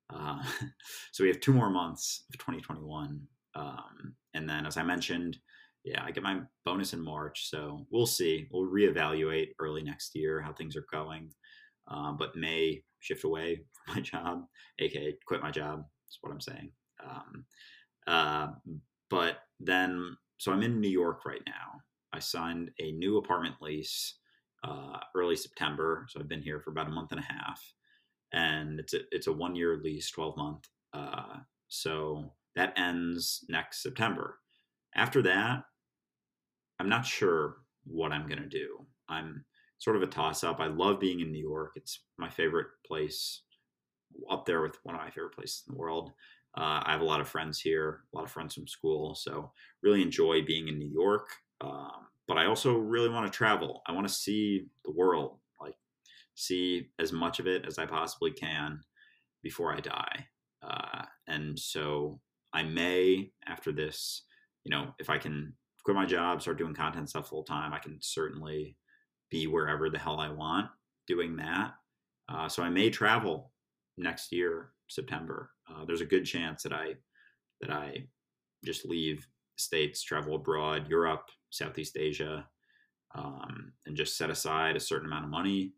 Uh, 0.08 0.42
so 1.12 1.24
we 1.24 1.28
have 1.28 1.40
two 1.40 1.52
more 1.52 1.70
months 1.70 2.24
of 2.32 2.38
2021 2.38 3.26
um, 3.54 4.14
and 4.34 4.48
then, 4.48 4.66
as 4.66 4.76
I 4.76 4.82
mentioned, 4.82 5.38
yeah, 5.84 6.02
I 6.04 6.10
get 6.10 6.22
my 6.22 6.40
bonus 6.64 6.92
in 6.92 7.00
March. 7.00 7.48
So 7.50 7.86
we'll 7.90 8.06
see. 8.06 8.48
We'll 8.50 8.70
reevaluate 8.70 9.48
early 9.58 9.82
next 9.82 10.14
year 10.14 10.40
how 10.40 10.52
things 10.52 10.76
are 10.76 10.86
going. 10.92 11.30
Uh, 11.88 12.12
but 12.12 12.36
may 12.36 12.82
shift 13.00 13.24
away 13.24 13.62
from 13.84 13.96
my 13.96 14.00
job, 14.02 14.44
aka 14.78 15.16
quit 15.26 15.42
my 15.42 15.50
job. 15.50 15.84
That's 16.06 16.18
what 16.20 16.32
I'm 16.32 16.40
saying. 16.40 16.70
Um, 17.04 17.44
uh, 18.06 18.48
but 19.10 19.38
then, 19.58 20.16
so 20.38 20.52
I'm 20.52 20.62
in 20.62 20.80
New 20.80 20.88
York 20.88 21.24
right 21.26 21.42
now. 21.46 21.80
I 22.12 22.20
signed 22.20 22.70
a 22.80 22.92
new 22.92 23.18
apartment 23.18 23.56
lease 23.60 24.18
uh, 24.64 24.98
early 25.16 25.36
September. 25.36 26.06
So 26.08 26.20
I've 26.20 26.28
been 26.28 26.42
here 26.42 26.60
for 26.60 26.70
about 26.70 26.86
a 26.86 26.92
month 26.92 27.10
and 27.10 27.20
a 27.20 27.32
half, 27.32 27.60
and 28.32 28.78
it's 28.78 28.94
a 28.94 29.00
it's 29.10 29.26
a 29.26 29.32
one 29.32 29.56
year 29.56 29.80
lease, 29.82 30.10
twelve 30.10 30.36
month. 30.36 30.68
Uh, 30.92 31.38
so 31.68 32.32
that 32.54 32.74
ends 32.76 33.44
next 33.48 33.82
September. 33.82 34.38
After 34.94 35.22
that, 35.22 35.64
I'm 36.82 36.88
not 36.88 37.06
sure 37.06 37.58
what 37.84 38.10
I'm 38.10 38.26
going 38.26 38.42
to 38.42 38.48
do. 38.48 38.84
I'm 39.08 39.44
sort 39.78 39.94
of 39.94 40.02
a 40.02 40.06
toss 40.08 40.42
up. 40.42 40.58
I 40.58 40.66
love 40.66 40.98
being 40.98 41.20
in 41.20 41.30
New 41.30 41.40
York. 41.40 41.74
It's 41.76 42.00
my 42.18 42.28
favorite 42.28 42.66
place, 42.84 43.42
up 44.28 44.46
there 44.46 44.62
with 44.62 44.78
one 44.82 44.96
of 44.96 45.00
my 45.00 45.08
favorite 45.08 45.32
places 45.32 45.62
in 45.68 45.74
the 45.74 45.78
world. 45.78 46.10
Uh, 46.58 46.82
I 46.84 46.90
have 46.90 47.00
a 47.00 47.04
lot 47.04 47.20
of 47.20 47.28
friends 47.28 47.60
here, 47.60 48.00
a 48.12 48.16
lot 48.16 48.24
of 48.24 48.32
friends 48.32 48.54
from 48.54 48.66
school, 48.66 49.14
so 49.14 49.52
really 49.80 50.02
enjoy 50.02 50.42
being 50.44 50.66
in 50.66 50.76
New 50.76 50.90
York. 50.92 51.28
Um, 51.60 52.08
but 52.26 52.36
I 52.36 52.46
also 52.46 52.76
really 52.76 53.08
want 53.08 53.30
to 53.30 53.36
travel. 53.36 53.82
I 53.86 53.92
want 53.92 54.08
to 54.08 54.12
see 54.12 54.66
the 54.84 54.90
world, 54.90 55.38
like 55.60 55.76
see 56.34 56.88
as 56.98 57.12
much 57.12 57.38
of 57.38 57.46
it 57.46 57.64
as 57.64 57.78
I 57.78 57.86
possibly 57.86 58.32
can 58.32 58.80
before 59.40 59.72
I 59.72 59.78
die. 59.78 60.26
Uh, 60.68 61.04
and 61.28 61.56
so 61.56 62.20
I 62.52 62.64
may, 62.64 63.30
after 63.46 63.70
this, 63.70 64.24
you 64.64 64.70
know, 64.70 64.94
if 64.98 65.08
I 65.08 65.18
can 65.18 65.54
quit 65.84 65.96
my 65.96 66.06
job, 66.06 66.40
start 66.40 66.58
doing 66.58 66.74
content 66.74 67.10
stuff 67.10 67.28
full 67.28 67.42
time, 67.42 67.72
I 67.72 67.78
can 67.78 67.98
certainly 68.00 68.76
be 69.30 69.46
wherever 69.46 69.90
the 69.90 69.98
hell 69.98 70.20
I 70.20 70.28
want 70.28 70.68
doing 71.06 71.36
that. 71.36 71.72
Uh, 72.28 72.48
so 72.48 72.62
I 72.62 72.70
may 72.70 72.90
travel 72.90 73.52
next 73.98 74.32
year, 74.32 74.70
September. 74.88 75.50
Uh, 75.68 75.84
there's 75.84 76.00
a 76.00 76.06
good 76.06 76.24
chance 76.24 76.62
that 76.62 76.72
I 76.72 76.94
that 77.60 77.70
I 77.70 78.06
just 78.64 78.84
leave 78.84 79.26
states, 79.56 80.02
travel 80.02 80.34
abroad, 80.34 80.88
Europe, 80.88 81.28
Southeast 81.50 81.96
Asia, 81.96 82.46
um, 83.14 83.72
and 83.86 83.96
just 83.96 84.16
set 84.16 84.30
aside 84.30 84.76
a 84.76 84.80
certain 84.80 85.06
amount 85.06 85.24
of 85.24 85.30
money 85.30 85.72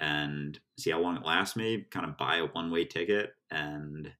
and 0.00 0.58
see 0.78 0.90
how 0.90 1.00
long 1.00 1.16
it 1.16 1.26
lasts 1.26 1.56
me. 1.56 1.86
Kind 1.90 2.06
of 2.06 2.16
buy 2.16 2.36
a 2.36 2.46
one 2.46 2.70
way 2.70 2.84
ticket 2.84 3.32
and 3.50 4.10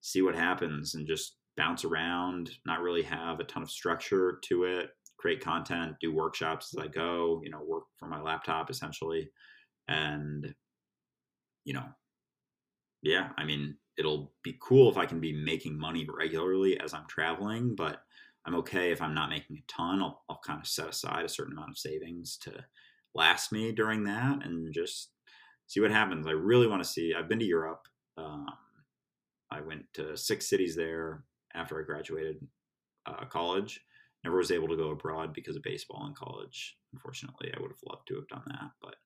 see 0.00 0.22
what 0.22 0.34
happens, 0.34 0.94
and 0.94 1.06
just 1.06 1.36
bounce 1.58 1.84
around. 1.84 2.50
Not 2.64 2.80
really 2.80 3.02
have 3.02 3.40
a 3.40 3.44
ton 3.44 3.62
of 3.62 3.70
structure 3.70 4.38
to 4.44 4.64
it. 4.64 4.90
Create 5.18 5.42
content, 5.42 5.96
do 6.00 6.14
workshops 6.14 6.72
as 6.74 6.82
I 6.82 6.88
go. 6.88 7.42
You 7.44 7.50
know, 7.50 7.60
work 7.66 7.84
from 7.98 8.10
my 8.10 8.22
laptop 8.22 8.70
essentially, 8.70 9.28
and 9.88 10.54
you 11.64 11.74
know, 11.74 11.84
yeah. 13.02 13.30
I 13.36 13.44
mean, 13.44 13.76
it'll 13.98 14.32
be 14.42 14.56
cool 14.62 14.90
if 14.90 14.96
I 14.96 15.06
can 15.06 15.20
be 15.20 15.32
making 15.32 15.78
money 15.78 16.06
regularly 16.08 16.78
as 16.80 16.94
I'm 16.94 17.06
traveling, 17.08 17.74
but 17.74 18.00
I'm 18.46 18.54
okay 18.56 18.92
if 18.92 19.02
I'm 19.02 19.14
not 19.14 19.28
making 19.28 19.56
a 19.58 19.72
ton. 19.72 20.00
I'll, 20.00 20.22
I'll 20.30 20.40
kind 20.46 20.60
of 20.60 20.66
set 20.68 20.88
aside 20.88 21.24
a 21.24 21.28
certain 21.28 21.52
amount 21.52 21.70
of 21.70 21.78
savings 21.78 22.38
to 22.42 22.64
last 23.14 23.50
me 23.52 23.72
during 23.72 24.04
that 24.04 24.46
and 24.46 24.72
just 24.72 25.10
see 25.66 25.80
what 25.80 25.90
happens. 25.90 26.26
I 26.26 26.30
really 26.30 26.68
want 26.68 26.82
to 26.82 26.88
see. 26.88 27.12
I've 27.12 27.28
been 27.28 27.40
to 27.40 27.44
Europe. 27.44 27.82
Um, 28.16 28.46
I 29.50 29.60
went 29.60 29.86
to 29.94 30.16
six 30.16 30.48
cities 30.48 30.76
there 30.76 31.24
after 31.54 31.80
I 31.80 31.84
graduated 31.84 32.46
uh, 33.06 33.24
college. 33.26 33.80
Never 34.24 34.38
was 34.38 34.50
able 34.50 34.68
to 34.68 34.76
go 34.76 34.90
abroad 34.90 35.32
because 35.32 35.56
of 35.56 35.62
baseball 35.62 36.06
in 36.06 36.14
college. 36.14 36.76
Unfortunately, 36.92 37.52
I 37.56 37.60
would 37.60 37.70
have 37.70 37.78
loved 37.88 38.08
to 38.08 38.16
have 38.16 38.28
done 38.28 38.42
that. 38.46 38.70
But 38.82 38.96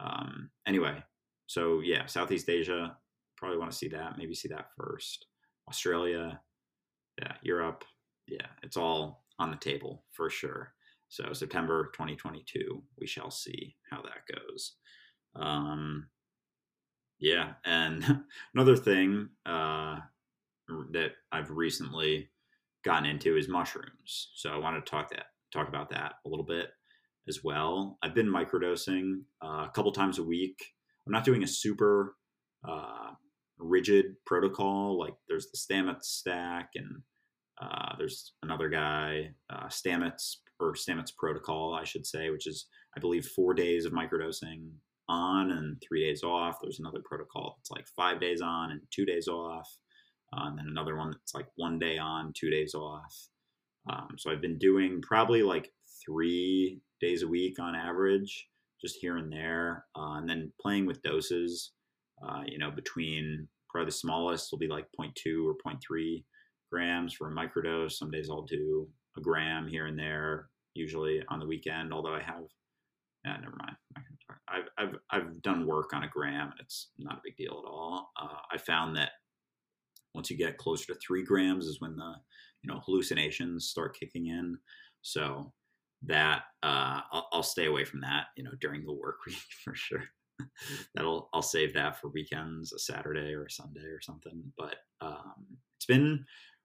um, 0.00 0.50
anyway, 0.66 1.02
so 1.46 1.80
yeah, 1.80 2.06
Southeast 2.06 2.48
Asia, 2.48 2.96
probably 3.36 3.58
want 3.58 3.70
to 3.70 3.76
see 3.76 3.88
that. 3.88 4.18
Maybe 4.18 4.34
see 4.34 4.48
that 4.48 4.70
first. 4.76 5.26
Australia, 5.68 6.40
yeah, 7.20 7.32
Europe, 7.42 7.84
yeah, 8.26 8.46
it's 8.62 8.76
all 8.76 9.24
on 9.38 9.50
the 9.50 9.56
table 9.56 10.04
for 10.10 10.28
sure. 10.28 10.72
So 11.08 11.32
September 11.32 11.90
2022, 11.94 12.82
we 12.98 13.06
shall 13.06 13.30
see 13.30 13.76
how 13.90 14.02
that 14.02 14.26
goes. 14.34 14.74
Um, 15.34 16.08
yeah, 17.18 17.52
and 17.64 18.24
another 18.54 18.76
thing 18.76 19.28
uh, 19.46 19.98
that 20.92 21.10
I've 21.32 21.50
recently 21.50 22.30
gotten 22.84 23.08
into 23.08 23.36
is 23.36 23.48
mushrooms. 23.48 24.30
So 24.34 24.50
I 24.50 24.58
want 24.58 24.84
to 24.84 24.90
talk 24.90 25.10
that 25.10 25.26
talk 25.52 25.68
about 25.68 25.90
that 25.90 26.14
a 26.26 26.28
little 26.28 26.44
bit 26.44 26.68
as 27.28 27.40
well. 27.42 27.98
I've 28.02 28.14
been 28.14 28.28
microdosing 28.28 29.22
uh, 29.42 29.66
a 29.66 29.70
couple 29.74 29.92
times 29.92 30.18
a 30.18 30.24
week. 30.24 30.58
I'm 31.06 31.12
not 31.12 31.24
doing 31.24 31.42
a 31.42 31.48
super 31.48 32.16
uh, 32.68 33.10
rigid 33.58 34.16
protocol. 34.26 34.98
Like 34.98 35.14
there's 35.28 35.48
the 35.50 35.58
Stamets 35.58 36.04
stack, 36.04 36.70
and 36.74 37.02
uh, 37.60 37.94
there's 37.98 38.32
another 38.42 38.68
guy, 38.68 39.30
uh, 39.50 39.66
Stamets 39.66 40.36
or 40.60 40.74
Stamets 40.74 41.14
protocol, 41.16 41.74
I 41.74 41.84
should 41.84 42.06
say, 42.06 42.30
which 42.30 42.46
is 42.46 42.66
I 42.96 43.00
believe 43.00 43.26
four 43.26 43.54
days 43.54 43.84
of 43.84 43.92
microdosing 43.92 44.70
on 45.08 45.50
and 45.50 45.82
three 45.86 46.04
days 46.04 46.22
off. 46.22 46.58
There's 46.60 46.80
another 46.80 47.00
protocol 47.04 47.56
that's 47.58 47.70
like 47.70 47.86
five 47.96 48.20
days 48.20 48.40
on 48.40 48.70
and 48.70 48.80
two 48.90 49.04
days 49.04 49.28
off, 49.28 49.68
uh, 50.32 50.46
and 50.46 50.58
then 50.58 50.66
another 50.68 50.96
one 50.96 51.10
that's 51.10 51.34
like 51.34 51.46
one 51.56 51.78
day 51.78 51.98
on, 51.98 52.32
two 52.34 52.50
days 52.50 52.74
off. 52.74 53.14
Um, 53.90 54.16
so 54.18 54.30
I've 54.30 54.42
been 54.42 54.58
doing 54.58 55.00
probably 55.02 55.42
like 55.42 55.70
three 56.04 56.80
days 57.00 57.22
a 57.22 57.28
week 57.28 57.58
on 57.58 57.74
average, 57.74 58.48
just 58.80 58.96
here 59.00 59.16
and 59.16 59.32
there, 59.32 59.86
uh, 59.96 60.14
and 60.14 60.28
then 60.28 60.52
playing 60.60 60.86
with 60.86 61.02
doses. 61.02 61.72
Uh, 62.22 62.42
you 62.46 62.58
know, 62.58 62.70
between 62.70 63.48
probably 63.70 63.86
the 63.86 63.92
smallest 63.92 64.50
will 64.50 64.58
be 64.58 64.68
like 64.68 64.86
0.2 65.00 65.46
or 65.46 65.54
0.3 65.64 66.24
grams 66.70 67.14
for 67.14 67.30
a 67.30 67.34
microdose. 67.34 67.92
Some 67.92 68.10
days 68.10 68.28
I'll 68.30 68.42
do 68.42 68.88
a 69.16 69.20
gram 69.20 69.68
here 69.68 69.86
and 69.86 69.98
there, 69.98 70.48
usually 70.74 71.22
on 71.28 71.38
the 71.38 71.46
weekend. 71.46 71.92
Although 71.92 72.14
I 72.14 72.22
have, 72.22 72.44
yeah, 73.24 73.36
never 73.36 73.56
mind. 73.56 73.76
I've 74.48 74.68
I've 74.78 74.96
I've 75.10 75.42
done 75.42 75.66
work 75.66 75.92
on 75.92 76.04
a 76.04 76.08
gram, 76.08 76.50
and 76.50 76.60
it's 76.60 76.90
not 76.98 77.18
a 77.18 77.20
big 77.24 77.36
deal 77.36 77.62
at 77.64 77.68
all. 77.68 78.10
Uh, 78.20 78.38
I 78.50 78.58
found 78.58 78.96
that 78.96 79.10
once 80.14 80.30
you 80.30 80.36
get 80.36 80.58
closer 80.58 80.92
to 80.92 80.98
three 81.00 81.22
grams 81.22 81.66
is 81.66 81.80
when 81.80 81.96
the 81.96 82.14
you 82.62 82.72
know 82.72 82.80
hallucinations 82.84 83.66
start 83.66 83.98
kicking 83.98 84.26
in. 84.26 84.58
So 85.02 85.52
that 86.06 86.42
uh, 86.62 87.00
I'll, 87.12 87.28
I'll 87.32 87.42
stay 87.42 87.66
away 87.66 87.84
from 87.84 88.00
that. 88.00 88.26
You 88.36 88.44
know, 88.44 88.52
during 88.60 88.84
the 88.84 88.92
work 88.92 89.18
week 89.26 89.36
for 89.64 89.74
sure. 89.74 90.04
that'll 90.94 91.28
I'll 91.32 91.42
save 91.42 91.74
that 91.74 92.00
for 92.00 92.08
weekends, 92.08 92.72
a 92.72 92.78
Saturday 92.78 93.34
or 93.34 93.44
a 93.44 93.50
Sunday 93.50 93.86
or 93.86 94.00
something. 94.00 94.42
But 94.56 94.76
um, 95.00 95.46
it's 95.76 95.86
been 95.86 96.24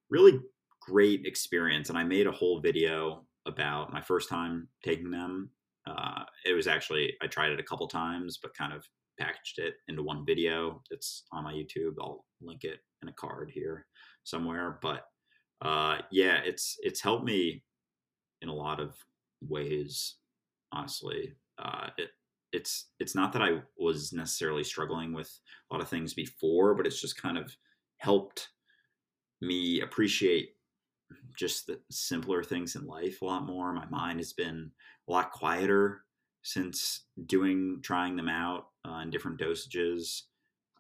really 0.10 0.40
great 0.82 1.26
experience, 1.26 1.90
and 1.90 1.98
I 1.98 2.04
made 2.04 2.28
a 2.28 2.32
whole 2.32 2.60
video 2.60 3.26
about 3.46 3.92
my 3.92 4.02
first 4.02 4.30
time 4.30 4.68
taking 4.84 5.12
them. 5.12 5.50
Uh, 5.86 6.24
it 6.46 6.54
was 6.54 6.68
actually 6.68 7.14
I 7.22 7.28
tried 7.28 7.52
it 7.52 7.60
a 7.60 7.64
couple 7.64 7.88
times, 7.88 8.40
but 8.42 8.56
kind 8.56 8.74
of 8.74 8.88
packaged 9.20 9.60
it 9.60 9.76
into 9.88 10.04
one 10.04 10.26
video 10.26 10.82
that's 10.90 11.24
on 11.32 11.44
my 11.44 11.54
YouTube. 11.54 11.96
I'll 12.00 12.26
link 12.42 12.64
it 12.64 12.80
in 13.02 13.10
a 13.10 13.14
card 13.14 13.52
here 13.54 13.86
somewhere. 14.24 14.80
But 14.82 15.06
uh, 15.62 16.00
yeah, 16.12 16.40
it's 16.44 16.78
it's 16.82 17.02
helped 17.02 17.26
me 17.26 17.64
in 18.42 18.50
a 18.50 18.54
lot 18.54 18.80
of 18.80 18.96
ways. 19.42 20.16
Honestly, 20.72 21.34
uh, 21.60 21.88
it 21.98 22.10
it's 22.52 22.90
it's 23.00 23.16
not 23.16 23.34
that 23.34 23.42
I 23.42 23.62
was 23.78 24.14
necessarily 24.14 24.64
struggling 24.64 25.14
with 25.14 25.32
a 25.70 25.74
lot 25.74 25.82
of 25.82 25.90
things 25.90 26.14
before, 26.14 26.76
but 26.76 26.86
it's 26.86 27.02
just 27.02 27.22
kind 27.22 27.38
of 27.38 27.56
helped 27.98 28.50
me 29.42 29.82
appreciate 29.82 30.50
just 31.38 31.68
the 31.68 31.80
simpler 31.92 32.44
things 32.44 32.76
in 32.76 32.86
life 32.86 33.22
a 33.22 33.26
lot 33.26 33.46
more. 33.46 33.74
My 33.74 33.88
mind 33.88 34.20
has 34.20 34.34
been 34.34 34.72
a 35.08 35.12
lot 35.12 35.32
quieter 35.32 36.03
since 36.44 37.06
doing 37.26 37.80
trying 37.84 38.16
them 38.16 38.30
out 38.30 38.66
uh, 38.88 39.00
in 39.00 39.10
different 39.10 39.40
dosages. 39.40 40.22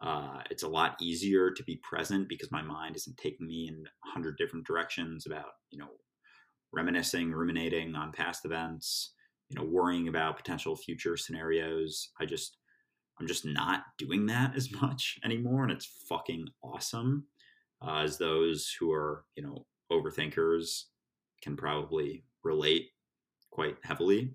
Uh, 0.01 0.41
it's 0.49 0.63
a 0.63 0.67
lot 0.67 0.97
easier 1.01 1.49
to 1.49 1.63
be 1.63 1.79
present 1.81 2.27
because 2.27 2.51
my 2.51 2.61
mind 2.61 2.95
isn't 2.95 3.17
taking 3.17 3.47
me 3.47 3.67
in 3.69 3.83
a 4.05 4.09
hundred 4.09 4.37
different 4.37 4.67
directions 4.67 5.25
about 5.25 5.51
you 5.71 5.79
know 5.79 5.89
reminiscing, 6.73 7.31
ruminating 7.31 7.95
on 7.95 8.11
past 8.11 8.45
events 8.45 9.13
you 9.53 9.59
know 9.59 9.67
worrying 9.67 10.07
about 10.07 10.37
potential 10.37 10.75
future 10.75 11.15
scenarios 11.17 12.09
i 12.19 12.25
just 12.25 12.57
i'm 13.19 13.27
just 13.27 13.45
not 13.45 13.83
doing 13.97 14.25
that 14.25 14.55
as 14.55 14.71
much 14.81 15.17
anymore 15.23 15.63
and 15.63 15.71
it's 15.71 16.03
fucking 16.09 16.47
awesome 16.63 17.25
uh, 17.85 17.99
as 17.99 18.17
those 18.17 18.75
who 18.79 18.91
are 18.91 19.25
you 19.35 19.43
know 19.43 19.65
overthinkers 19.91 20.83
can 21.41 21.55
probably 21.55 22.23
relate 22.43 22.89
quite 23.51 23.75
heavily 23.83 24.33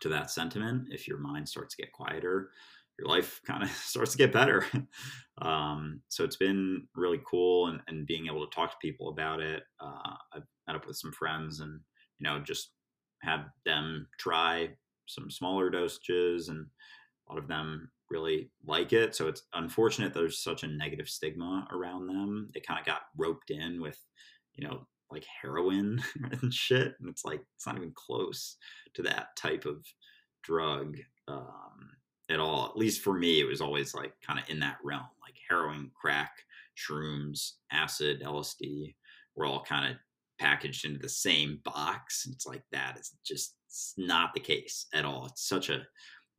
to 0.00 0.08
that 0.08 0.30
sentiment 0.30 0.88
if 0.90 1.06
your 1.06 1.18
mind 1.18 1.48
starts 1.48 1.74
to 1.74 1.82
get 1.82 1.92
quieter 1.92 2.50
your 2.98 3.08
life 3.08 3.40
kind 3.46 3.62
of 3.62 3.70
starts 3.70 4.12
to 4.12 4.18
get 4.18 4.32
better 4.32 4.66
um, 5.42 6.00
so 6.08 6.24
it's 6.24 6.36
been 6.36 6.86
really 6.94 7.20
cool 7.28 7.68
and, 7.68 7.80
and, 7.88 8.06
being 8.06 8.26
able 8.26 8.46
to 8.46 8.54
talk 8.54 8.70
to 8.70 8.76
people 8.80 9.08
about 9.08 9.40
it 9.40 9.62
uh, 9.80 10.14
i've 10.34 10.42
met 10.66 10.76
up 10.76 10.86
with 10.86 10.96
some 10.96 11.12
friends 11.12 11.60
and 11.60 11.80
you 12.18 12.28
know 12.28 12.40
just 12.40 12.72
had 13.22 13.44
them 13.64 14.06
try 14.18 14.70
some 15.10 15.30
smaller 15.30 15.70
dosages, 15.70 16.48
and 16.48 16.66
a 17.28 17.32
lot 17.32 17.42
of 17.42 17.48
them 17.48 17.90
really 18.10 18.50
like 18.66 18.92
it. 18.92 19.14
So 19.14 19.28
it's 19.28 19.42
unfortunate 19.54 20.14
there's 20.14 20.42
such 20.42 20.62
a 20.62 20.68
negative 20.68 21.08
stigma 21.08 21.66
around 21.72 22.06
them. 22.06 22.50
They 22.54 22.60
kind 22.60 22.80
of 22.80 22.86
got 22.86 23.02
roped 23.16 23.50
in 23.50 23.80
with, 23.80 23.98
you 24.54 24.66
know, 24.66 24.86
like 25.10 25.24
heroin 25.40 26.02
and 26.42 26.52
shit, 26.52 26.94
and 27.00 27.08
it's 27.08 27.24
like 27.24 27.40
it's 27.56 27.66
not 27.66 27.76
even 27.76 27.92
close 27.94 28.56
to 28.94 29.02
that 29.02 29.36
type 29.36 29.64
of 29.64 29.84
drug 30.42 30.96
um, 31.28 31.90
at 32.30 32.40
all. 32.40 32.66
At 32.66 32.76
least 32.76 33.02
for 33.02 33.14
me, 33.14 33.40
it 33.40 33.48
was 33.48 33.60
always 33.60 33.94
like 33.94 34.12
kind 34.26 34.38
of 34.38 34.48
in 34.48 34.60
that 34.60 34.78
realm, 34.82 35.06
like 35.22 35.36
heroin, 35.48 35.90
crack, 36.00 36.32
shrooms, 36.76 37.52
acid, 37.70 38.22
LSD. 38.22 38.94
Were 39.36 39.46
all 39.46 39.62
kind 39.62 39.90
of 39.90 39.96
packaged 40.38 40.84
into 40.84 40.98
the 40.98 41.08
same 41.08 41.60
box. 41.64 42.26
It's 42.30 42.46
like 42.46 42.62
that 42.72 42.98
is 42.98 43.14
just 43.24 43.54
not 43.96 44.34
the 44.34 44.40
case 44.40 44.86
at 44.92 45.04
all. 45.04 45.26
It's 45.26 45.48
such 45.48 45.68
a 45.68 45.86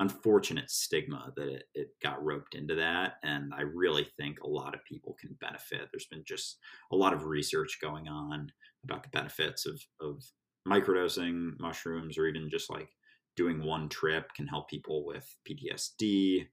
unfortunate 0.01 0.69
stigma 0.71 1.31
that 1.35 1.47
it, 1.47 1.63
it, 1.75 1.87
got 2.01 2.23
roped 2.23 2.55
into 2.55 2.73
that. 2.73 3.13
And 3.23 3.53
I 3.53 3.61
really 3.61 4.07
think 4.17 4.39
a 4.39 4.49
lot 4.49 4.73
of 4.73 4.83
people 4.83 5.15
can 5.21 5.37
benefit. 5.39 5.89
There's 5.91 6.07
been 6.07 6.23
just 6.27 6.57
a 6.91 6.95
lot 6.95 7.13
of 7.13 7.25
research 7.25 7.77
going 7.79 8.07
on 8.07 8.51
about 8.83 9.03
the 9.03 9.09
benefits 9.09 9.67
of, 9.67 9.79
of 10.01 10.23
microdosing 10.67 11.51
mushrooms 11.59 12.17
or 12.17 12.25
even 12.25 12.49
just 12.49 12.69
like 12.71 12.89
doing 13.37 13.63
one 13.63 13.89
trip 13.89 14.33
can 14.35 14.47
help 14.47 14.69
people 14.69 15.05
with 15.05 15.37
PTSD, 15.47 16.47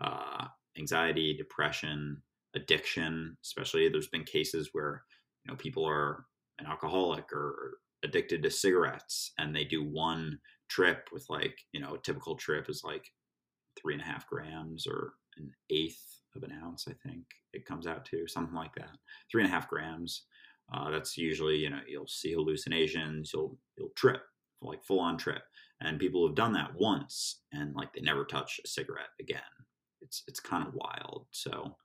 uh, 0.00 0.46
anxiety, 0.78 1.36
depression, 1.36 2.22
addiction. 2.54 3.36
Especially, 3.44 3.88
there's 3.88 4.08
been 4.08 4.24
cases 4.24 4.70
where 4.72 5.02
you 5.44 5.50
know 5.50 5.56
people 5.56 5.84
are 5.84 6.26
an 6.60 6.66
alcoholic 6.66 7.32
or 7.32 7.78
addicted 8.04 8.42
to 8.44 8.50
cigarettes, 8.50 9.32
and 9.38 9.54
they 9.54 9.64
do 9.64 9.82
one 9.82 10.38
trip 10.74 11.08
with 11.12 11.24
like 11.28 11.56
you 11.72 11.80
know 11.80 11.94
a 11.94 11.98
typical 11.98 12.34
trip 12.34 12.68
is 12.68 12.82
like 12.84 13.06
three 13.80 13.94
and 13.94 14.02
a 14.02 14.06
half 14.06 14.26
grams 14.28 14.86
or 14.86 15.12
an 15.36 15.50
eighth 15.70 16.20
of 16.34 16.42
an 16.42 16.52
ounce. 16.64 16.86
I 16.88 16.94
think 17.06 17.24
it 17.52 17.66
comes 17.66 17.86
out 17.86 18.04
to 18.06 18.26
something 18.26 18.54
like 18.54 18.74
that, 18.76 18.96
three 19.30 19.42
and 19.42 19.50
a 19.50 19.54
half 19.54 19.68
grams. 19.68 20.24
Uh, 20.72 20.90
that's 20.90 21.16
usually 21.16 21.56
you 21.56 21.70
know 21.70 21.80
you'll 21.86 22.08
see 22.08 22.32
hallucinations, 22.32 23.30
you'll 23.32 23.56
you'll 23.78 23.92
trip 23.96 24.22
like 24.62 24.84
full 24.84 25.00
on 25.00 25.16
trip, 25.16 25.42
and 25.80 26.00
people 26.00 26.26
have 26.26 26.36
done 26.36 26.52
that 26.54 26.74
once 26.74 27.42
and 27.52 27.74
like 27.74 27.92
they 27.92 28.00
never 28.00 28.24
touch 28.24 28.60
a 28.64 28.68
cigarette 28.68 29.14
again. 29.20 29.40
It's 30.00 30.22
it's 30.26 30.40
kind 30.40 30.66
of 30.66 30.74
wild. 30.74 31.26
So 31.30 31.76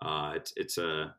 uh, 0.00 0.32
it's 0.36 0.52
it's 0.56 0.78
a 0.78 1.14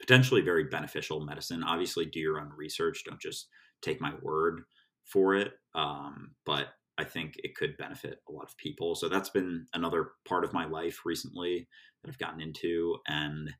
potentially 0.00 0.42
very 0.42 0.64
beneficial 0.64 1.20
medicine. 1.20 1.62
Obviously, 1.62 2.04
do 2.04 2.20
your 2.20 2.40
own 2.40 2.50
research. 2.56 3.02
Don't 3.04 3.20
just 3.20 3.48
take 3.80 4.00
my 4.00 4.12
word 4.22 4.62
for 5.12 5.34
it. 5.34 5.52
Um, 5.74 6.32
but 6.46 6.68
I 6.98 7.04
think 7.04 7.34
it 7.38 7.54
could 7.54 7.76
benefit 7.76 8.20
a 8.28 8.32
lot 8.32 8.44
of 8.44 8.56
people. 8.56 8.94
So 8.94 9.08
that's 9.08 9.30
been 9.30 9.66
another 9.72 10.10
part 10.26 10.44
of 10.44 10.52
my 10.52 10.66
life 10.66 11.00
recently 11.04 11.68
that 12.02 12.10
I've 12.10 12.18
gotten 12.18 12.40
into. 12.40 12.96
And 13.06 13.50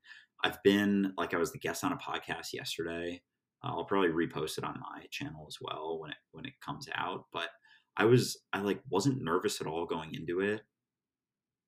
I've 0.42 0.62
been, 0.62 1.12
like, 1.16 1.34
I 1.34 1.38
was 1.38 1.52
the 1.52 1.58
guest 1.58 1.84
on 1.84 1.92
a 1.92 1.96
podcast 1.96 2.52
yesterday. 2.52 3.22
I'll 3.62 3.84
probably 3.84 4.10
repost 4.10 4.58
it 4.58 4.64
on 4.64 4.80
my 4.80 5.04
channel 5.10 5.46
as 5.48 5.56
well 5.60 5.98
when 6.00 6.10
it 6.10 6.16
when 6.30 6.44
it 6.44 6.60
comes 6.64 6.88
out. 6.94 7.24
But 7.32 7.48
I 7.96 8.04
was 8.04 8.38
I 8.52 8.60
like 8.60 8.80
wasn't 8.88 9.22
nervous 9.22 9.60
at 9.60 9.66
all 9.66 9.84
going 9.84 10.14
into 10.14 10.40
it, 10.40 10.62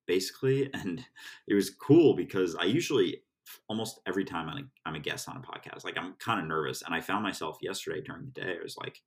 basically, 0.06 0.70
and 0.75 1.04
it 1.49 1.54
was 1.54 1.70
cool 1.70 2.14
because 2.14 2.54
I 2.54 2.64
usually 2.64 3.22
almost 3.68 4.00
every 4.06 4.25
time 4.25 4.49
I'm 4.49 4.58
a, 4.58 4.62
I'm 4.87 4.94
a 4.94 5.00
guest 5.00 5.28
on 5.28 5.37
a 5.37 5.40
podcast, 5.40 5.84
like 5.84 5.99
I'm 5.99 6.14
kind 6.25 6.40
of 6.40 6.46
nervous, 6.46 6.82
and 6.82 6.94
I 6.94 7.00
found 7.00 7.25
myself 7.25 7.58
yesterday 7.60 8.02
during 8.02 8.26
the 8.26 8.40
day. 8.40 8.56
I 8.58 8.62
was 8.62 8.76
like, 8.76 9.00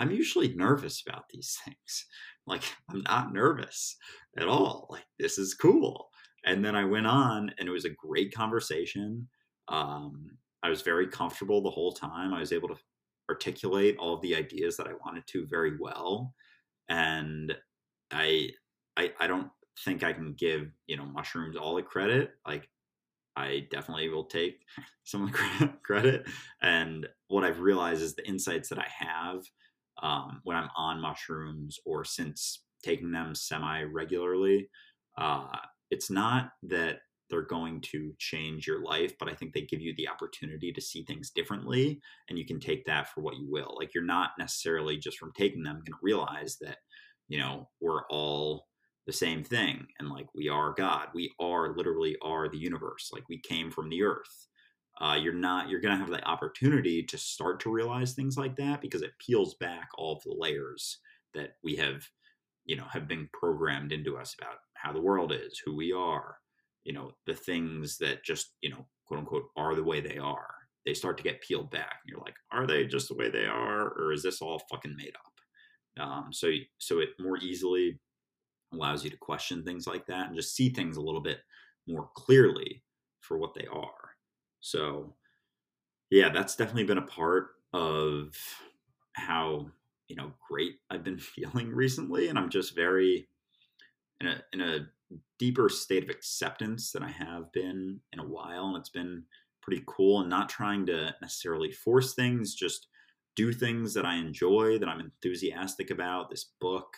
I'm 0.00 0.10
usually 0.10 0.54
nervous 0.54 1.02
about 1.06 1.24
these 1.28 1.58
things. 1.64 2.06
Like 2.46 2.64
I'm 2.88 3.02
not 3.02 3.32
nervous 3.32 3.96
at 4.36 4.48
all. 4.48 4.88
Like 4.90 5.04
this 5.18 5.38
is 5.38 5.54
cool. 5.54 6.08
And 6.44 6.64
then 6.64 6.74
I 6.74 6.84
went 6.84 7.06
on, 7.06 7.52
and 7.58 7.68
it 7.68 7.72
was 7.72 7.84
a 7.84 7.90
great 7.90 8.34
conversation. 8.34 9.28
Um, 9.68 10.30
I 10.62 10.70
was 10.70 10.80
very 10.80 11.06
comfortable 11.06 11.62
the 11.62 11.70
whole 11.70 11.92
time. 11.92 12.32
I 12.32 12.40
was 12.40 12.52
able 12.52 12.68
to 12.68 12.76
articulate 13.28 13.96
all 13.98 14.14
of 14.14 14.22
the 14.22 14.34
ideas 14.34 14.78
that 14.78 14.86
I 14.86 14.94
wanted 15.04 15.26
to 15.28 15.46
very 15.46 15.76
well, 15.78 16.34
and 16.88 17.54
I, 18.10 18.48
I, 18.96 19.12
I 19.20 19.26
don't 19.26 19.50
think 19.84 20.02
I 20.02 20.14
can 20.14 20.32
give 20.32 20.70
you 20.86 20.96
know 20.96 21.04
mushrooms 21.04 21.56
all 21.56 21.76
the 21.76 21.82
credit. 21.82 22.30
Like 22.46 22.70
I 23.36 23.66
definitely 23.70 24.08
will 24.08 24.24
take 24.24 24.64
some 25.04 25.24
of 25.24 25.32
the 25.32 25.72
credit. 25.82 26.26
And 26.62 27.06
what 27.28 27.44
I've 27.44 27.60
realized 27.60 28.02
is 28.02 28.14
the 28.14 28.26
insights 28.26 28.70
that 28.70 28.78
I 28.78 28.88
have 28.98 29.42
um, 30.02 30.40
when 30.44 30.56
I'm 30.56 30.70
on 30.76 31.00
mushrooms 31.00 31.78
or 31.84 32.04
since 32.04 32.62
taking 32.82 33.10
them 33.10 33.34
semi 33.34 33.82
regularly, 33.82 34.68
uh, 35.18 35.46
it's 35.90 36.10
not 36.10 36.50
that 36.64 36.98
they're 37.28 37.42
going 37.42 37.80
to 37.80 38.12
change 38.18 38.66
your 38.66 38.82
life, 38.82 39.14
but 39.18 39.28
I 39.28 39.34
think 39.34 39.52
they 39.52 39.62
give 39.62 39.80
you 39.80 39.94
the 39.96 40.08
opportunity 40.08 40.72
to 40.72 40.80
see 40.80 41.04
things 41.04 41.30
differently. 41.30 42.00
And 42.28 42.38
you 42.38 42.44
can 42.44 42.58
take 42.58 42.84
that 42.86 43.08
for 43.08 43.20
what 43.20 43.36
you 43.36 43.48
will. 43.48 43.76
Like 43.78 43.94
you're 43.94 44.04
not 44.04 44.30
necessarily 44.38 44.96
just 44.96 45.18
from 45.18 45.32
taking 45.36 45.62
them 45.62 45.76
going 45.76 45.92
to 45.92 45.98
realize 46.02 46.56
that, 46.60 46.78
you 47.28 47.38
know, 47.38 47.68
we're 47.80 48.02
all 48.10 48.66
the 49.06 49.12
same 49.12 49.42
thing 49.42 49.86
and 49.98 50.08
like 50.08 50.26
we 50.36 50.48
are 50.48 50.72
god 50.72 51.08
we 51.14 51.32
are 51.40 51.74
literally 51.74 52.16
are 52.22 52.48
the 52.48 52.58
universe 52.58 53.10
like 53.12 53.24
we 53.28 53.40
came 53.40 53.70
from 53.70 53.88
the 53.88 54.02
earth 54.02 54.46
uh, 55.00 55.16
you're 55.20 55.32
not 55.32 55.68
you're 55.68 55.80
going 55.80 55.94
to 55.96 56.00
have 56.00 56.10
the 56.10 56.24
opportunity 56.24 57.02
to 57.02 57.18
start 57.18 57.60
to 57.60 57.70
realize 57.70 58.12
things 58.12 58.36
like 58.36 58.56
that 58.56 58.80
because 58.80 59.02
it 59.02 59.12
peels 59.24 59.54
back 59.54 59.88
all 59.96 60.16
of 60.16 60.22
the 60.24 60.34
layers 60.36 60.98
that 61.34 61.54
we 61.62 61.76
have 61.76 62.06
you 62.64 62.76
know 62.76 62.86
have 62.90 63.08
been 63.08 63.28
programmed 63.32 63.92
into 63.92 64.16
us 64.16 64.34
about 64.38 64.56
how 64.74 64.92
the 64.92 65.00
world 65.00 65.32
is 65.32 65.60
who 65.64 65.74
we 65.74 65.92
are 65.92 66.36
you 66.84 66.92
know 66.92 67.12
the 67.26 67.34
things 67.34 67.98
that 67.98 68.24
just 68.24 68.54
you 68.60 68.70
know 68.70 68.86
quote 69.06 69.20
unquote 69.20 69.44
are 69.56 69.74
the 69.74 69.84
way 69.84 70.00
they 70.00 70.18
are 70.18 70.54
they 70.86 70.94
start 70.94 71.16
to 71.16 71.22
get 71.22 71.40
peeled 71.42 71.70
back 71.70 72.00
and 72.02 72.10
you're 72.10 72.20
like 72.20 72.36
are 72.52 72.66
they 72.66 72.86
just 72.86 73.08
the 73.08 73.14
way 73.14 73.30
they 73.30 73.44
are 73.44 73.88
or 73.88 74.12
is 74.12 74.22
this 74.22 74.40
all 74.40 74.62
fucking 74.70 74.96
made 74.96 75.14
up 75.16 76.02
um, 76.02 76.28
so 76.32 76.50
so 76.78 77.00
it 77.00 77.10
more 77.18 77.36
easily 77.38 77.98
allows 78.72 79.04
you 79.04 79.10
to 79.10 79.16
question 79.16 79.64
things 79.64 79.86
like 79.86 80.06
that 80.06 80.28
and 80.28 80.36
just 80.36 80.54
see 80.54 80.70
things 80.70 80.96
a 80.96 81.00
little 81.00 81.20
bit 81.20 81.38
more 81.86 82.08
clearly 82.14 82.82
for 83.20 83.38
what 83.38 83.54
they 83.54 83.66
are. 83.66 83.99
So, 84.60 85.14
yeah, 86.10 86.30
that's 86.30 86.56
definitely 86.56 86.84
been 86.84 86.98
a 86.98 87.02
part 87.02 87.50
of 87.72 88.34
how 89.12 89.70
you 90.08 90.16
know 90.16 90.32
great 90.48 90.76
I've 90.90 91.04
been 91.04 91.18
feeling 91.18 91.70
recently, 91.70 92.28
and 92.28 92.38
I'm 92.38 92.50
just 92.50 92.74
very 92.74 93.28
in 94.20 94.26
a 94.26 94.42
in 94.52 94.60
a 94.60 94.88
deeper 95.38 95.68
state 95.68 96.04
of 96.04 96.10
acceptance 96.10 96.92
than 96.92 97.02
I 97.02 97.10
have 97.10 97.52
been 97.52 98.00
in 98.12 98.18
a 98.18 98.26
while, 98.26 98.66
and 98.66 98.76
it's 98.76 98.90
been 98.90 99.24
pretty 99.62 99.82
cool. 99.86 100.20
And 100.20 100.30
not 100.30 100.48
trying 100.48 100.86
to 100.86 101.14
necessarily 101.20 101.70
force 101.72 102.14
things, 102.14 102.54
just 102.54 102.88
do 103.36 103.52
things 103.52 103.94
that 103.94 104.04
I 104.04 104.16
enjoy, 104.16 104.78
that 104.78 104.88
I'm 104.88 105.00
enthusiastic 105.00 105.90
about. 105.90 106.30
This 106.30 106.52
book, 106.60 106.96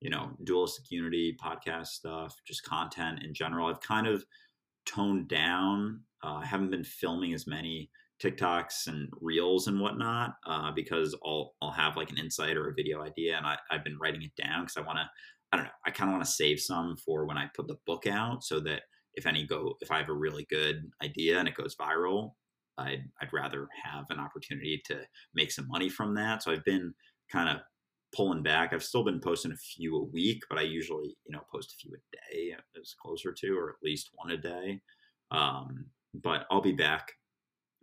you 0.00 0.10
know, 0.10 0.30
dualistic 0.44 0.90
unity 0.90 1.36
podcast 1.42 1.88
stuff, 1.88 2.36
just 2.46 2.64
content 2.64 3.22
in 3.22 3.34
general. 3.34 3.68
I've 3.68 3.80
kind 3.80 4.06
of 4.06 4.24
toned 4.86 5.28
down. 5.28 6.00
Uh, 6.24 6.36
I 6.36 6.46
haven't 6.46 6.70
been 6.70 6.84
filming 6.84 7.34
as 7.34 7.46
many 7.46 7.90
TikToks 8.22 8.86
and 8.86 9.08
reels 9.20 9.66
and 9.66 9.80
whatnot 9.80 10.34
uh, 10.46 10.70
because 10.72 11.14
I'll 11.24 11.54
I'll 11.60 11.72
have 11.72 11.96
like 11.96 12.10
an 12.10 12.18
insight 12.18 12.56
or 12.56 12.68
a 12.68 12.74
video 12.74 13.02
idea, 13.02 13.36
and 13.36 13.46
I, 13.46 13.58
I've 13.70 13.84
been 13.84 13.98
writing 13.98 14.22
it 14.22 14.42
down 14.42 14.62
because 14.62 14.76
I 14.76 14.80
want 14.80 14.98
to. 14.98 15.08
I 15.52 15.56
don't 15.56 15.66
know. 15.66 15.72
I 15.86 15.90
kind 15.90 16.10
of 16.10 16.14
want 16.14 16.24
to 16.24 16.30
save 16.30 16.58
some 16.58 16.96
for 16.96 17.26
when 17.26 17.38
I 17.38 17.48
put 17.54 17.68
the 17.68 17.76
book 17.86 18.06
out, 18.06 18.42
so 18.42 18.58
that 18.60 18.82
if 19.14 19.26
any 19.26 19.44
go, 19.44 19.74
if 19.80 19.90
I 19.90 19.98
have 19.98 20.08
a 20.08 20.14
really 20.14 20.46
good 20.50 20.90
idea 21.02 21.38
and 21.38 21.46
it 21.46 21.54
goes 21.54 21.76
viral, 21.76 22.32
I'd 22.78 23.04
I'd 23.20 23.32
rather 23.32 23.68
have 23.84 24.06
an 24.10 24.18
opportunity 24.18 24.82
to 24.86 25.00
make 25.34 25.52
some 25.52 25.68
money 25.68 25.88
from 25.88 26.14
that. 26.14 26.42
So 26.42 26.52
I've 26.52 26.64
been 26.64 26.94
kind 27.30 27.48
of 27.48 27.62
pulling 28.14 28.42
back. 28.42 28.72
I've 28.72 28.82
still 28.82 29.04
been 29.04 29.20
posting 29.20 29.52
a 29.52 29.56
few 29.56 29.96
a 29.96 30.04
week, 30.04 30.42
but 30.48 30.58
I 30.58 30.62
usually, 30.62 31.16
you 31.26 31.32
know, 31.32 31.42
post 31.52 31.72
a 31.72 31.76
few 31.76 31.92
a 31.94 32.32
day 32.32 32.56
as 32.80 32.94
closer 32.94 33.32
to, 33.32 33.58
or 33.58 33.70
at 33.70 33.82
least 33.82 34.10
one 34.14 34.30
a 34.30 34.36
day. 34.36 34.80
Um, 35.30 35.86
but 36.22 36.46
I'll 36.50 36.60
be 36.60 36.72
back 36.72 37.12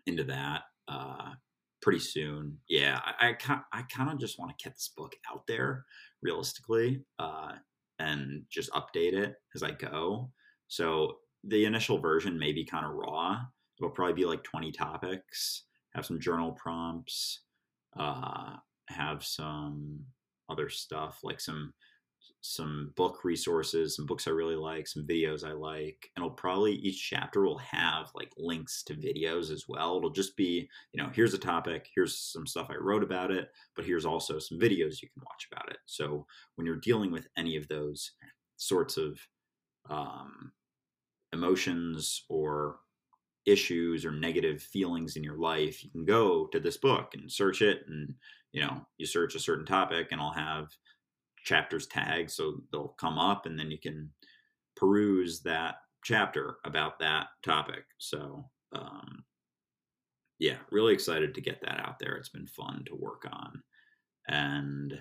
into 0.05 0.23
that 0.25 0.63
uh, 0.87 1.31
pretty 1.81 1.99
soon. 1.99 2.57
Yeah, 2.69 2.99
I, 3.03 3.35
I, 3.73 3.81
kind 3.83 4.09
of 4.09 4.19
just 4.19 4.39
want 4.39 4.57
to 4.57 4.63
get 4.63 4.73
this 4.73 4.91
book 4.95 5.13
out 5.31 5.45
there 5.47 5.85
realistically 6.21 7.03
uh, 7.19 7.53
and 7.99 8.43
just 8.49 8.71
update 8.71 9.13
it 9.13 9.35
as 9.55 9.63
I 9.63 9.71
go. 9.71 10.31
So 10.67 11.17
the 11.43 11.65
initial 11.65 11.99
version 11.99 12.37
may 12.37 12.51
be 12.51 12.63
kind 12.63 12.85
of 12.85 12.93
raw. 12.93 13.39
It'll 13.77 13.91
probably 13.91 14.13
be 14.13 14.25
like 14.25 14.43
20 14.43 14.71
topics, 14.71 15.65
have 15.95 16.05
some 16.05 16.19
journal 16.19 16.51
prompts, 16.51 17.41
uh, 17.97 18.55
have 18.87 19.23
some 19.23 19.99
other 20.49 20.69
stuff 20.69 21.19
like 21.23 21.39
some 21.39 21.73
some 22.41 22.91
book 22.95 23.23
resources, 23.23 23.95
some 23.95 24.07
books 24.07 24.27
I 24.27 24.31
really 24.31 24.55
like, 24.55 24.87
some 24.87 25.05
videos 25.05 25.47
I 25.47 25.51
like, 25.51 26.09
and 26.15 26.25
it'll 26.25 26.35
probably 26.35 26.73
each 26.73 27.07
chapter 27.07 27.43
will 27.43 27.59
have 27.59 28.11
like 28.15 28.33
links 28.35 28.83
to 28.83 28.95
videos 28.95 29.51
as 29.51 29.65
well. 29.67 29.97
It'll 29.97 30.09
just 30.09 30.35
be, 30.35 30.67
you 30.91 31.01
know, 31.01 31.09
here's 31.13 31.35
a 31.35 31.39
topic, 31.39 31.87
here's 31.93 32.17
some 32.17 32.47
stuff 32.47 32.69
I 32.71 32.75
wrote 32.75 33.03
about 33.03 33.29
it, 33.29 33.51
but 33.75 33.85
here's 33.85 34.05
also 34.05 34.39
some 34.39 34.59
videos 34.59 35.01
you 35.01 35.09
can 35.09 35.23
watch 35.23 35.47
about 35.51 35.69
it. 35.71 35.77
So 35.85 36.25
when 36.55 36.65
you're 36.65 36.77
dealing 36.77 37.11
with 37.11 37.27
any 37.37 37.55
of 37.55 37.67
those 37.67 38.11
sorts 38.57 38.97
of 38.97 39.19
um, 39.89 40.51
emotions 41.33 42.25
or 42.27 42.77
issues 43.45 44.03
or 44.03 44.11
negative 44.11 44.63
feelings 44.63 45.15
in 45.15 45.23
your 45.23 45.37
life, 45.37 45.83
you 45.83 45.91
can 45.91 46.05
go 46.05 46.47
to 46.47 46.59
this 46.59 46.77
book 46.77 47.13
and 47.13 47.31
search 47.31 47.61
it 47.61 47.83
and 47.87 48.15
you 48.51 48.61
know, 48.61 48.85
you 48.97 49.05
search 49.05 49.35
a 49.35 49.39
certain 49.39 49.65
topic 49.65 50.09
and 50.11 50.19
I'll 50.19 50.33
have 50.33 50.67
chapters 51.43 51.87
tagged 51.87 52.31
so 52.31 52.61
they'll 52.71 52.95
come 52.99 53.17
up 53.17 53.45
and 53.45 53.57
then 53.57 53.71
you 53.71 53.79
can 53.79 54.09
peruse 54.75 55.41
that 55.41 55.75
chapter 56.03 56.57
about 56.65 56.99
that 56.99 57.27
topic. 57.43 57.83
So, 57.97 58.45
um, 58.73 59.23
yeah, 60.39 60.57
really 60.71 60.93
excited 60.93 61.35
to 61.35 61.41
get 61.41 61.61
that 61.61 61.79
out 61.79 61.99
there. 61.99 62.15
It's 62.15 62.29
been 62.29 62.47
fun 62.47 62.83
to 62.87 62.95
work 62.95 63.27
on. 63.31 63.61
And 64.27 64.99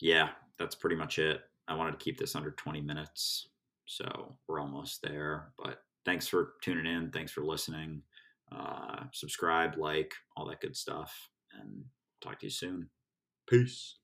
yeah, 0.00 0.30
that's 0.58 0.74
pretty 0.74 0.96
much 0.96 1.18
it. 1.18 1.40
I 1.66 1.74
wanted 1.74 1.92
to 1.92 2.04
keep 2.04 2.18
this 2.18 2.34
under 2.34 2.52
20 2.52 2.80
minutes. 2.80 3.48
So 3.84 4.36
we're 4.46 4.60
almost 4.60 5.02
there. 5.02 5.52
But 5.58 5.82
thanks 6.06 6.26
for 6.26 6.54
tuning 6.62 6.86
in. 6.86 7.10
Thanks 7.10 7.32
for 7.32 7.44
listening. 7.44 8.02
Uh, 8.50 9.04
subscribe, 9.12 9.76
like, 9.76 10.14
all 10.34 10.46
that 10.46 10.60
good 10.62 10.74
stuff 10.74 11.12
and 11.60 11.84
Talk 12.20 12.40
to 12.40 12.46
you 12.46 12.50
soon. 12.50 12.90
Peace. 13.48 13.98